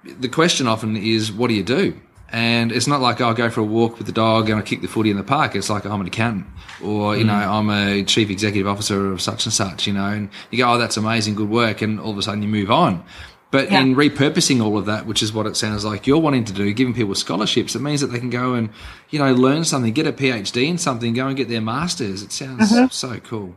the 0.02 0.28
question 0.28 0.66
often 0.66 0.96
is, 0.96 1.30
"What 1.30 1.46
do 1.46 1.54
you 1.54 1.62
do?" 1.62 1.94
And 2.32 2.70
it's 2.70 2.86
not 2.86 3.00
like 3.00 3.20
I'll 3.20 3.34
go 3.34 3.50
for 3.50 3.60
a 3.60 3.64
walk 3.64 3.98
with 3.98 4.06
the 4.06 4.12
dog 4.12 4.48
and 4.50 4.58
I 4.58 4.62
kick 4.62 4.82
the 4.82 4.88
footy 4.88 5.10
in 5.10 5.16
the 5.16 5.24
park. 5.24 5.56
It's 5.56 5.68
like 5.68 5.84
I'm 5.84 6.00
an 6.00 6.06
accountant, 6.06 6.46
or 6.82 7.16
you 7.16 7.24
know, 7.24 7.32
mm. 7.32 7.46
I'm 7.46 7.70
a 7.70 8.04
chief 8.04 8.30
executive 8.30 8.68
officer 8.68 9.12
of 9.12 9.20
such 9.20 9.46
and 9.46 9.52
such. 9.52 9.86
You 9.86 9.94
know, 9.94 10.06
and 10.06 10.28
you 10.50 10.58
go, 10.58 10.72
"Oh, 10.72 10.78
that's 10.78 10.96
amazing, 10.96 11.34
good 11.34 11.50
work," 11.50 11.82
and 11.82 11.98
all 11.98 12.12
of 12.12 12.18
a 12.18 12.22
sudden 12.22 12.42
you 12.42 12.48
move 12.48 12.70
on. 12.70 13.02
But 13.50 13.72
Yeah. 13.72 13.80
in 13.80 13.96
repurposing 13.96 14.62
all 14.62 14.78
of 14.78 14.86
that, 14.86 15.06
which 15.06 15.24
is 15.24 15.32
what 15.32 15.46
it 15.46 15.56
sounds 15.56 15.84
like 15.84 16.06
you're 16.06 16.18
wanting 16.18 16.44
to 16.44 16.52
do, 16.52 16.72
giving 16.72 16.94
people 16.94 17.16
scholarships, 17.16 17.74
it 17.74 17.82
means 17.82 18.00
that 18.00 18.08
they 18.08 18.20
can 18.20 18.30
go 18.30 18.54
and 18.54 18.70
you 19.10 19.18
know 19.18 19.32
learn 19.34 19.64
something, 19.64 19.92
get 19.92 20.06
a 20.06 20.12
PhD 20.12 20.68
in 20.68 20.78
something, 20.78 21.12
go 21.14 21.26
and 21.26 21.36
get 21.36 21.48
their 21.48 21.60
masters. 21.60 22.22
It 22.22 22.30
sounds 22.30 22.70
mm-hmm. 22.70 22.86
so 22.90 23.18
cool. 23.18 23.56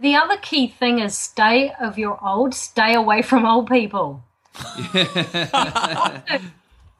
The 0.00 0.16
other 0.16 0.36
key 0.38 0.66
thing 0.66 0.98
is 0.98 1.16
stay 1.16 1.72
of 1.80 1.98
your 1.98 2.18
old, 2.24 2.54
stay 2.54 2.94
away 2.94 3.22
from 3.22 3.46
old 3.46 3.68
people. 3.68 4.24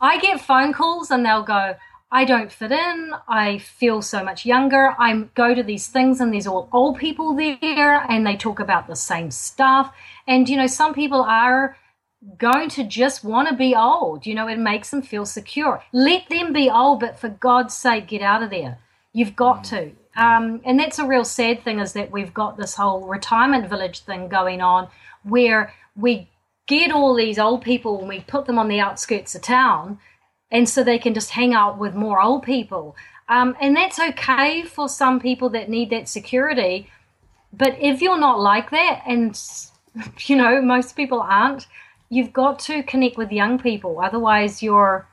I 0.00 0.18
get 0.18 0.40
phone 0.40 0.72
calls 0.72 1.10
and 1.10 1.24
they'll 1.24 1.42
go, 1.42 1.76
I 2.10 2.24
don't 2.24 2.50
fit 2.50 2.72
in. 2.72 3.12
I 3.28 3.58
feel 3.58 4.00
so 4.00 4.24
much 4.24 4.46
younger. 4.46 4.94
I 4.98 5.24
go 5.34 5.54
to 5.54 5.62
these 5.62 5.88
things 5.88 6.20
and 6.20 6.32
there's 6.32 6.46
all 6.46 6.68
old 6.72 6.98
people 6.98 7.34
there 7.34 8.06
and 8.08 8.26
they 8.26 8.36
talk 8.36 8.60
about 8.60 8.86
the 8.86 8.96
same 8.96 9.30
stuff. 9.30 9.94
And, 10.26 10.48
you 10.48 10.56
know, 10.56 10.66
some 10.66 10.94
people 10.94 11.22
are 11.22 11.76
going 12.38 12.70
to 12.70 12.84
just 12.84 13.24
want 13.24 13.48
to 13.48 13.54
be 13.54 13.74
old. 13.74 14.24
You 14.24 14.34
know, 14.34 14.48
it 14.48 14.58
makes 14.58 14.90
them 14.90 15.02
feel 15.02 15.26
secure. 15.26 15.82
Let 15.92 16.28
them 16.30 16.52
be 16.52 16.70
old, 16.70 17.00
but 17.00 17.18
for 17.18 17.28
God's 17.28 17.74
sake, 17.74 18.08
get 18.08 18.22
out 18.22 18.42
of 18.42 18.50
there. 18.50 18.78
You've 19.12 19.36
got 19.36 19.64
to. 19.64 19.92
Um, 20.16 20.60
and 20.64 20.80
that's 20.80 20.98
a 20.98 21.06
real 21.06 21.24
sad 21.24 21.62
thing 21.62 21.78
is 21.78 21.92
that 21.92 22.10
we've 22.10 22.34
got 22.34 22.56
this 22.56 22.74
whole 22.74 23.06
retirement 23.06 23.68
village 23.68 24.00
thing 24.00 24.28
going 24.28 24.62
on 24.62 24.88
where 25.22 25.74
we 25.94 26.28
get 26.68 26.92
all 26.92 27.14
these 27.14 27.38
old 27.38 27.62
people 27.62 27.98
and 27.98 28.08
we 28.08 28.20
put 28.20 28.46
them 28.46 28.58
on 28.58 28.68
the 28.68 28.78
outskirts 28.78 29.34
of 29.34 29.42
town 29.42 29.98
and 30.50 30.68
so 30.68 30.84
they 30.84 30.98
can 30.98 31.14
just 31.14 31.30
hang 31.30 31.52
out 31.52 31.78
with 31.78 31.94
more 31.94 32.20
old 32.22 32.44
people. 32.44 32.96
Um, 33.28 33.56
and 33.60 33.76
that's 33.76 33.98
okay 33.98 34.62
for 34.62 34.88
some 34.88 35.18
people 35.18 35.50
that 35.50 35.68
need 35.68 35.90
that 35.90 36.08
security. 36.08 36.90
But 37.52 37.76
if 37.80 38.00
you're 38.00 38.20
not 38.20 38.40
like 38.40 38.70
that, 38.70 39.02
and 39.06 39.38
you 40.26 40.36
know, 40.36 40.62
most 40.62 40.96
people 40.96 41.20
aren't, 41.20 41.66
you've 42.08 42.32
got 42.32 42.58
to 42.60 42.82
connect 42.82 43.16
with 43.16 43.32
young 43.32 43.58
people. 43.58 44.00
Otherwise, 44.00 44.62
you're 44.62 45.06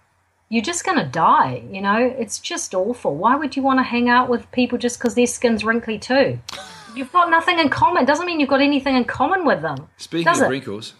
you're 0.47 0.63
just 0.63 0.85
going 0.85 0.99
to 0.99 1.05
die. 1.05 1.63
You 1.71 1.81
know, 1.81 1.97
it's 1.97 2.39
just 2.39 2.75
awful. 2.75 3.15
Why 3.15 3.35
would 3.35 3.55
you 3.55 3.63
want 3.63 3.79
to 3.79 3.83
hang 3.83 4.09
out 4.09 4.29
with 4.29 4.49
people 4.51 4.77
just 4.77 4.99
because 4.99 5.15
their 5.15 5.25
skin's 5.27 5.63
wrinkly 5.63 5.97
too? 5.97 6.39
You've 6.95 7.11
got 7.11 7.29
nothing 7.29 7.59
in 7.59 7.67
common. 7.67 8.05
Doesn't 8.05 8.25
mean 8.25 8.39
you've 8.39 8.47
got 8.47 8.61
anything 8.61 8.95
in 8.95 9.03
common 9.03 9.43
with 9.43 9.61
them. 9.61 9.89
Speaking 9.97 10.29
of 10.29 10.41
it? 10.41 10.47
wrinkles, 10.47 10.93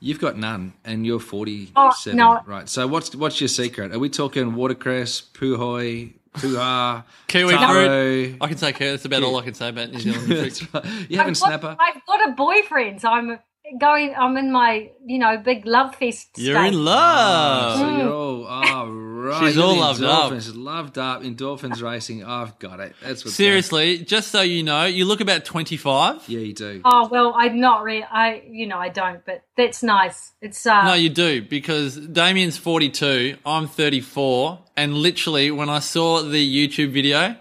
you've 0.00 0.18
got 0.20 0.36
none, 0.36 0.72
and 0.84 1.06
you're 1.06 1.20
47, 1.20 1.72
Oh, 1.76 1.92
no. 2.34 2.40
right? 2.46 2.68
So 2.68 2.86
what's 2.86 3.14
what's 3.14 3.40
your 3.40 3.48
secret? 3.48 3.92
Are 3.92 3.98
we 3.98 4.08
talking 4.08 4.54
watercress, 4.54 5.22
puhoi, 5.32 6.14
puha, 6.34 7.04
Kiwi 7.28 7.54
taro? 7.54 7.86
fruit. 7.86 8.36
I 8.40 8.46
can 8.48 8.56
say 8.56 8.72
Kiwi. 8.72 8.90
That's 8.90 9.04
about 9.04 9.22
all 9.22 9.36
I 9.36 9.42
can 9.44 9.54
say 9.54 9.68
about 9.68 9.90
New 9.90 10.00
Zealand 10.00 10.24
fruit. 10.26 10.74
Right. 10.74 10.84
You 11.08 11.16
having 11.18 11.18
I've 11.18 11.26
got, 11.26 11.36
snapper? 11.36 11.76
I've 11.78 12.04
got 12.06 12.28
a 12.28 12.32
boyfriend. 12.32 13.00
So 13.00 13.08
I'm 13.10 13.38
going. 13.80 14.14
I'm 14.16 14.36
in 14.36 14.50
my 14.50 14.90
you 15.06 15.18
know 15.18 15.36
big 15.38 15.66
love 15.66 15.94
fest. 15.94 16.30
You're 16.36 16.56
state. 16.56 16.72
in 16.74 16.84
love. 16.84 16.96
Ah, 16.96 17.76
so 17.78 17.96
you're 17.96 18.12
all 18.12 18.46
oh 18.48 18.86
right. 19.20 19.46
She's 19.46 19.56
You're 19.56 19.64
all 19.64 19.74
the 19.74 19.80
loved 19.80 20.02
up. 20.02 20.32
endorphins, 20.32 20.56
Loved 20.56 20.98
up, 20.98 21.22
endorphins 21.22 21.82
racing. 21.82 22.24
I've 22.24 22.58
got 22.58 22.80
it. 22.80 22.94
That's 23.02 23.24
what. 23.24 23.34
Seriously, 23.34 23.98
just 23.98 24.28
so 24.30 24.42
you 24.42 24.62
know, 24.62 24.84
you 24.86 25.04
look 25.04 25.20
about 25.20 25.44
25. 25.44 26.28
Yeah, 26.28 26.40
you 26.40 26.52
do. 26.54 26.80
Oh 26.84 27.08
well, 27.10 27.32
I'm 27.36 27.60
not 27.60 27.82
really. 27.82 28.04
I 28.04 28.42
you 28.50 28.66
know 28.66 28.78
I 28.78 28.88
don't, 28.88 29.24
but 29.24 29.42
that's 29.56 29.82
nice. 29.82 30.32
It's 30.40 30.66
uh. 30.66 30.84
No, 30.86 30.94
you 30.94 31.08
do 31.08 31.42
because 31.42 31.96
Damien's 31.96 32.56
42, 32.56 33.36
I'm 33.44 33.66
34, 33.68 34.58
and 34.76 34.94
literally 34.94 35.50
when 35.50 35.68
I 35.68 35.78
saw 35.80 36.22
the 36.22 36.68
YouTube 36.68 36.90
video, 36.92 37.36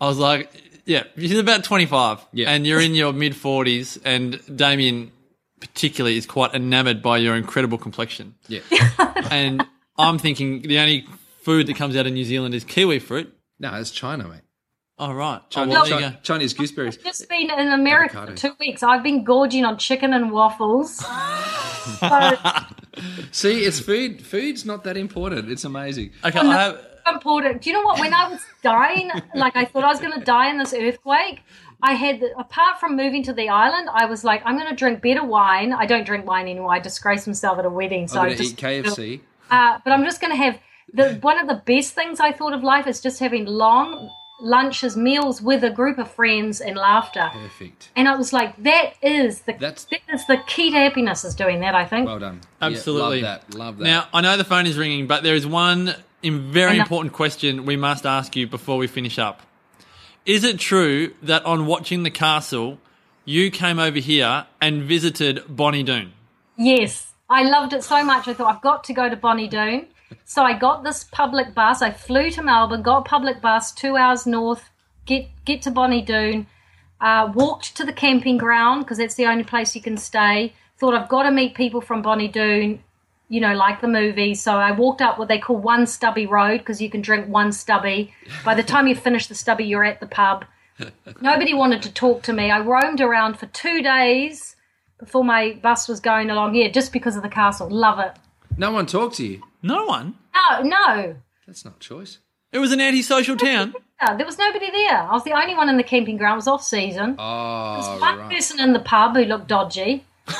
I 0.00 0.06
was 0.06 0.18
like, 0.18 0.50
yeah, 0.86 1.04
she's 1.18 1.38
about 1.38 1.62
25, 1.64 2.18
Yeah. 2.32 2.50
and 2.50 2.66
you're 2.66 2.80
in 2.80 2.94
your 2.94 3.12
mid 3.12 3.34
40s, 3.34 3.98
and 4.04 4.40
Damien 4.56 5.12
particularly 5.60 6.16
is 6.16 6.24
quite 6.24 6.54
enamored 6.54 7.02
by 7.02 7.18
your 7.18 7.36
incredible 7.36 7.76
complexion. 7.76 8.34
Yeah. 8.48 8.60
and 9.30 9.62
I'm 10.00 10.18
thinking 10.18 10.62
the 10.62 10.78
only 10.78 11.06
food 11.42 11.66
that 11.66 11.76
comes 11.76 11.96
out 11.96 12.06
of 12.06 12.12
New 12.12 12.24
Zealand 12.24 12.54
is 12.54 12.64
kiwi 12.64 12.98
fruit. 12.98 13.34
No, 13.58 13.74
it's 13.74 13.90
China, 13.90 14.28
mate. 14.28 14.40
Oh 14.98 15.12
right. 15.12 15.40
Oh, 15.56 15.66
well, 15.66 15.84
there 15.84 15.98
you 15.98 16.04
Chi- 16.04 16.10
go. 16.10 16.16
Chinese 16.22 16.52
gooseberries. 16.52 16.98
just 16.98 17.26
been 17.28 17.50
in 17.50 17.68
America 17.68 18.18
Avocado. 18.18 18.36
for 18.36 18.48
two 18.48 18.56
weeks. 18.60 18.82
I've 18.82 19.02
been 19.02 19.24
gorging 19.24 19.64
on 19.64 19.78
chicken 19.78 20.12
and 20.12 20.30
waffles. 20.30 20.96
so 22.00 22.36
See, 23.32 23.64
it's 23.64 23.80
food. 23.80 24.20
Food's 24.20 24.66
not 24.66 24.84
that 24.84 24.98
important. 24.98 25.50
It's 25.50 25.64
amazing. 25.64 26.12
Okay, 26.24 26.38
I 26.38 26.52
have. 26.52 26.86
important. 27.10 27.62
Do 27.62 27.70
you 27.70 27.76
know 27.76 27.82
what? 27.82 27.98
When 27.98 28.12
I 28.12 28.28
was 28.28 28.40
dying, 28.62 29.10
like 29.34 29.56
I 29.56 29.64
thought 29.64 29.84
I 29.84 29.88
was 29.88 30.00
going 30.00 30.12
to 30.12 30.24
die 30.24 30.50
in 30.50 30.58
this 30.58 30.74
earthquake, 30.74 31.40
I 31.82 31.94
had, 31.94 32.22
apart 32.38 32.78
from 32.78 32.96
moving 32.96 33.22
to 33.24 33.32
the 33.32 33.48
island, 33.48 33.88
I 33.90 34.04
was 34.04 34.22
like, 34.22 34.42
I'm 34.44 34.56
going 34.56 34.68
to 34.68 34.76
drink 34.76 35.00
better 35.00 35.24
wine. 35.24 35.72
I 35.72 35.86
don't 35.86 36.04
drink 36.04 36.26
wine 36.26 36.46
anymore. 36.46 36.74
I 36.74 36.78
disgrace 36.78 37.26
myself 37.26 37.58
at 37.58 37.64
a 37.64 37.70
wedding. 37.70 38.06
So 38.06 38.18
I'm 38.20 38.26
going 38.26 38.36
to 38.36 38.42
just, 38.42 38.62
eat 38.62 38.84
KFC. 38.84 39.20
Uh, 39.50 39.78
but 39.84 39.92
I'm 39.92 40.04
just 40.04 40.20
going 40.20 40.30
to 40.32 40.36
have 40.36 40.58
the 40.92 41.14
one 41.20 41.38
of 41.38 41.46
the 41.48 41.62
best 41.66 41.94
things 41.94 42.20
I 42.20 42.32
thought 42.32 42.52
of 42.52 42.62
life 42.62 42.86
is 42.86 43.00
just 43.00 43.18
having 43.20 43.46
long 43.46 44.10
lunches, 44.42 44.96
meals 44.96 45.42
with 45.42 45.62
a 45.62 45.70
group 45.70 45.98
of 45.98 46.10
friends 46.10 46.60
and 46.62 46.76
laughter. 46.76 47.28
Perfect. 47.32 47.90
And 47.94 48.08
I 48.08 48.16
was 48.16 48.32
like, 48.32 48.56
that 48.62 48.94
is 49.02 49.42
the 49.42 49.52
That's- 49.52 49.84
that 49.90 50.00
is 50.12 50.26
the 50.26 50.38
key 50.46 50.70
to 50.70 50.76
happiness 50.78 51.24
is 51.24 51.34
doing 51.34 51.60
that. 51.60 51.74
I 51.74 51.84
think. 51.84 52.06
Well 52.06 52.18
done. 52.18 52.40
Absolutely. 52.60 53.20
Yeah, 53.20 53.32
love 53.32 53.40
that. 53.50 53.54
Love 53.58 53.78
that. 53.78 53.84
Now 53.84 54.08
I 54.14 54.20
know 54.22 54.36
the 54.36 54.44
phone 54.44 54.66
is 54.66 54.78
ringing, 54.78 55.06
but 55.06 55.22
there 55.22 55.34
is 55.34 55.46
one 55.46 55.94
im- 56.22 56.50
very 56.50 56.72
I 56.72 56.76
know. 56.76 56.82
important 56.82 57.12
question 57.12 57.66
we 57.66 57.76
must 57.76 58.06
ask 58.06 58.34
you 58.34 58.46
before 58.46 58.78
we 58.78 58.86
finish 58.86 59.18
up. 59.18 59.42
Is 60.26 60.44
it 60.44 60.58
true 60.58 61.14
that 61.22 61.44
on 61.44 61.66
watching 61.66 62.02
the 62.02 62.10
castle, 62.10 62.78
you 63.24 63.50
came 63.50 63.78
over 63.78 63.98
here 63.98 64.46
and 64.60 64.82
visited 64.82 65.42
Bonnie 65.48 65.82
Doon? 65.82 66.12
Yes, 66.56 67.09
I 67.30 67.44
loved 67.44 67.72
it 67.72 67.84
so 67.84 68.02
much. 68.04 68.26
I 68.26 68.34
thought 68.34 68.52
I've 68.52 68.60
got 68.60 68.82
to 68.84 68.92
go 68.92 69.08
to 69.08 69.14
Bonnie 69.14 69.46
Doon. 69.46 69.86
So 70.24 70.42
I 70.42 70.58
got 70.58 70.82
this 70.82 71.04
public 71.04 71.54
bus. 71.54 71.80
I 71.80 71.92
flew 71.92 72.28
to 72.32 72.42
Melbourne, 72.42 72.82
got 72.82 72.98
a 72.98 73.08
public 73.08 73.40
bus 73.40 73.70
two 73.70 73.96
hours 73.96 74.26
north, 74.26 74.68
get 75.06 75.28
get 75.44 75.62
to 75.62 75.70
Bonnie 75.70 76.02
Doon, 76.02 76.48
uh, 77.00 77.30
walked 77.32 77.76
to 77.76 77.84
the 77.84 77.92
camping 77.92 78.36
ground 78.36 78.84
because 78.84 78.98
that's 78.98 79.14
the 79.14 79.26
only 79.26 79.44
place 79.44 79.76
you 79.76 79.80
can 79.80 79.96
stay. 79.96 80.54
Thought 80.78 80.94
I've 80.94 81.08
got 81.08 81.22
to 81.22 81.30
meet 81.30 81.54
people 81.54 81.80
from 81.80 82.02
Bonnie 82.02 82.26
Doon, 82.26 82.82
you 83.28 83.40
know, 83.40 83.54
like 83.54 83.80
the 83.80 83.88
movie. 83.88 84.34
So 84.34 84.56
I 84.56 84.72
walked 84.72 85.00
up 85.00 85.16
what 85.16 85.28
they 85.28 85.38
call 85.38 85.56
one 85.56 85.86
stubby 85.86 86.26
road 86.26 86.58
because 86.58 86.82
you 86.82 86.90
can 86.90 87.00
drink 87.00 87.28
one 87.28 87.52
stubby. 87.52 88.12
By 88.44 88.56
the 88.56 88.64
time 88.64 88.88
you 88.88 88.96
finish 88.96 89.28
the 89.28 89.36
stubby, 89.36 89.64
you're 89.64 89.84
at 89.84 90.00
the 90.00 90.06
pub. 90.06 90.46
Nobody 91.20 91.54
wanted 91.54 91.82
to 91.82 91.92
talk 91.92 92.24
to 92.24 92.32
me. 92.32 92.50
I 92.50 92.58
roamed 92.58 93.00
around 93.00 93.38
for 93.38 93.46
two 93.46 93.82
days 93.82 94.56
before 95.00 95.24
my 95.24 95.58
bus 95.62 95.88
was 95.88 95.98
going 96.00 96.30
along 96.30 96.54
here 96.54 96.70
just 96.70 96.92
because 96.92 97.16
of 97.16 97.22
the 97.22 97.28
castle. 97.28 97.68
Love 97.68 97.98
it. 97.98 98.12
no 98.56 98.70
one 98.70 98.86
talked 98.86 99.16
to 99.16 99.26
you. 99.26 99.42
No 99.62 99.84
one. 99.84 100.14
No, 100.34 100.62
no. 100.62 101.16
That's 101.46 101.64
not 101.64 101.80
choice. 101.80 102.18
It 102.52 102.58
was 102.58 102.72
an 102.72 102.80
antisocial 102.80 103.36
town. 103.36 103.74
Yeah, 104.02 104.16
there 104.16 104.26
was 104.26 104.38
nobody 104.38 104.70
there. 104.70 105.02
I 105.02 105.12
was 105.12 105.24
the 105.24 105.32
only 105.32 105.54
one 105.54 105.68
in 105.68 105.76
the 105.76 105.82
camping 105.82 106.16
ground. 106.16 106.34
It 106.34 106.36
was 106.36 106.48
off 106.48 106.62
season. 106.64 107.16
Oh, 107.18 107.22
ah, 107.22 107.80
There 107.80 107.90
was 107.92 108.00
one 108.00 108.18
right. 108.18 108.30
person 108.30 108.60
in 108.60 108.72
the 108.72 108.80
pub 108.80 109.14
who 109.14 109.24
looked 109.24 109.48
dodgy. 109.48 110.04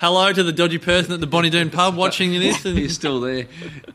Hello 0.00 0.32
to 0.32 0.42
the 0.42 0.52
dodgy 0.52 0.78
person 0.78 1.12
at 1.14 1.20
the 1.20 1.26
Bonnie 1.26 1.48
Doon 1.50 1.70
pub 1.70 1.96
watching 1.96 2.32
this. 2.32 2.64
And, 2.66 2.76
He's 2.78 2.94
still 2.94 3.20
there. 3.20 3.46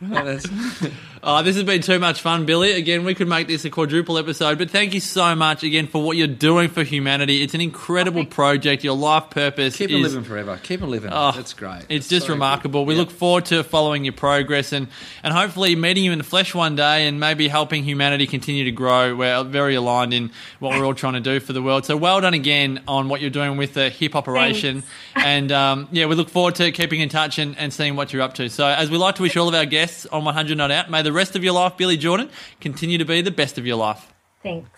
Oh, 1.18 1.18
oh, 1.23 1.43
this 1.43 1.55
has 1.55 1.63
been 1.63 1.81
too 1.81 1.99
much 1.99 2.21
fun, 2.21 2.45
Billy. 2.45 2.71
Again, 2.73 3.03
we 3.03 3.13
could 3.15 3.27
make 3.27 3.47
this 3.47 3.65
a 3.65 3.69
quadruple 3.69 4.17
episode, 4.17 4.57
but 4.57 4.69
thank 4.69 4.93
you 4.93 4.99
so 4.99 5.35
much 5.35 5.63
again 5.63 5.87
for 5.87 6.01
what 6.01 6.17
you're 6.17 6.27
doing 6.27 6.69
for 6.69 6.83
humanity. 6.83 7.41
It's 7.43 7.53
an 7.53 7.61
incredible 7.61 8.25
project. 8.25 8.83
Your 8.83 8.95
life 8.95 9.29
purpose 9.29 9.75
Keep 9.77 9.91
is 9.91 10.01
living 10.13 10.23
forever. 10.23 10.59
Keep 10.63 10.81
on 10.83 10.89
living. 10.89 11.11
Oh, 11.13 11.31
that's 11.31 11.53
great. 11.53 11.79
It's 11.89 12.07
That's 12.07 12.09
just 12.09 12.27
so 12.27 12.33
remarkable. 12.33 12.81
good. 12.81 12.87
We 12.89 12.93
Yeah. 12.95 12.99
look 13.01 13.11
forward 13.11 13.45
to 13.45 13.63
following 13.63 14.03
your 14.05 14.13
progress 14.13 14.71
and, 14.73 14.87
and 15.23 15.33
hopefully 15.33 15.75
meeting 15.75 16.03
you 16.03 16.11
in 16.11 16.17
the 16.17 16.23
flesh 16.23 16.53
one 16.55 16.75
day 16.75 17.07
and 17.07 17.19
maybe 17.19 17.47
helping 17.47 17.83
humanity 17.83 18.27
continue 18.27 18.63
to 18.65 18.71
grow. 18.71 19.15
We're 19.15 19.43
very 19.43 19.75
aligned 19.75 20.13
in 20.13 20.31
what 20.59 20.77
we're 20.77 20.85
all 20.85 20.93
trying 20.93 21.13
to 21.13 21.19
do 21.19 21.39
for 21.39 21.53
the 21.53 21.61
world. 21.61 21.85
So 21.85 21.97
well 21.97 22.21
done 22.21 22.33
again 22.33 22.81
on 22.87 23.09
what 23.09 23.21
you're 23.21 23.29
doing 23.29 23.57
with 23.57 23.73
the 23.73 23.89
hip 23.89 24.15
operation. 24.15 24.83
And 25.15 25.51
um, 25.51 25.89
yeah, 25.91 26.05
we 26.05 26.15
look 26.15 26.29
forward 26.29 26.55
to 26.55 26.71
keeping 26.71 27.01
in 27.01 27.09
touch 27.09 27.39
and, 27.39 27.57
and 27.57 27.73
seeing 27.73 27.97
what 27.97 28.13
you're 28.13 28.21
up 28.21 28.35
to. 28.35 28.49
So 28.49 28.65
as 28.65 28.89
we 28.89 28.97
like 28.97 29.15
to 29.15 29.21
wish 29.21 29.35
all 29.35 29.49
of 29.49 29.53
our 29.55 29.65
guests 29.65 30.05
on 30.05 30.23
100 30.23 30.57
Not 30.57 30.71
Out, 30.71 30.89
may 30.89 31.01
the 31.01 31.08
rest 31.13 31.35
of 31.35 31.43
your 31.43 31.53
life, 31.53 31.77
Billy 31.77 31.97
Jordan, 31.97 32.29
continue 32.61 32.97
to 32.97 33.05
be 33.05 33.21
the 33.21 33.31
best 33.31 33.57
of 33.57 33.65
your 33.65 33.77
life. 33.77 34.11
Thanks. 34.43 34.69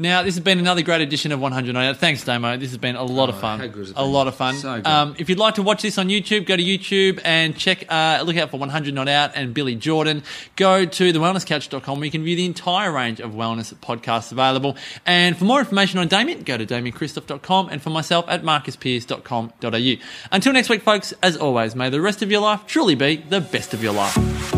Now, 0.00 0.22
this 0.22 0.36
has 0.36 0.44
been 0.44 0.60
another 0.60 0.82
great 0.82 1.00
edition 1.00 1.32
of 1.32 1.40
100 1.40 1.72
Not 1.74 1.82
Out. 1.84 1.96
Thanks, 1.96 2.22
Damo. 2.22 2.56
This 2.56 2.70
has 2.70 2.78
been 2.78 2.94
a 2.94 3.02
lot 3.02 3.28
of 3.28 3.34
Oh, 3.34 3.38
fun. 3.40 3.58
how 3.58 3.66
good 3.66 3.78
has 3.80 3.90
it 3.90 3.96
a 3.96 4.04
lot 4.04 4.28
of 4.28 4.36
fun. 4.36 4.54
So 4.54 4.76
good. 4.76 4.86
Um, 4.86 5.16
if 5.18 5.28
you'd 5.28 5.40
like 5.40 5.56
to 5.56 5.62
watch 5.64 5.82
this 5.82 5.98
on 5.98 6.06
YouTube, 6.06 6.46
go 6.46 6.56
to 6.56 6.62
YouTube 6.62 7.20
and 7.24 7.56
check, 7.58 7.84
uh, 7.88 8.22
look 8.24 8.36
out 8.36 8.52
for 8.52 8.58
100 8.60 8.94
Not 8.94 9.08
Out 9.08 9.32
and 9.34 9.52
Billy 9.52 9.74
Jordan. 9.74 10.22
Go 10.54 10.84
to 10.84 11.12
thewellnesscouch.com 11.12 11.98
where 11.98 12.04
you 12.04 12.12
can 12.12 12.22
view 12.22 12.36
the 12.36 12.44
entire 12.46 12.92
range 12.92 13.18
of 13.18 13.32
wellness 13.32 13.74
podcasts 13.74 14.30
available. 14.30 14.76
And 15.04 15.36
for 15.36 15.46
more 15.46 15.58
information 15.58 15.98
on 15.98 16.06
Damien, 16.06 16.44
go 16.44 16.56
to 16.56 16.64
damienkristof.com 16.64 17.68
and 17.70 17.82
for 17.82 17.90
myself 17.90 18.24
at 18.28 18.44
marcuspearce.com.au. 18.44 19.94
Until 20.30 20.52
next 20.52 20.68
week, 20.68 20.82
folks, 20.82 21.12
as 21.24 21.36
always, 21.36 21.74
may 21.74 21.90
the 21.90 22.00
rest 22.00 22.22
of 22.22 22.30
your 22.30 22.40
life 22.42 22.60
truly 22.68 22.94
be 22.94 23.16
the 23.16 23.40
best 23.40 23.74
of 23.74 23.82
your 23.82 23.94
life. 23.94 24.57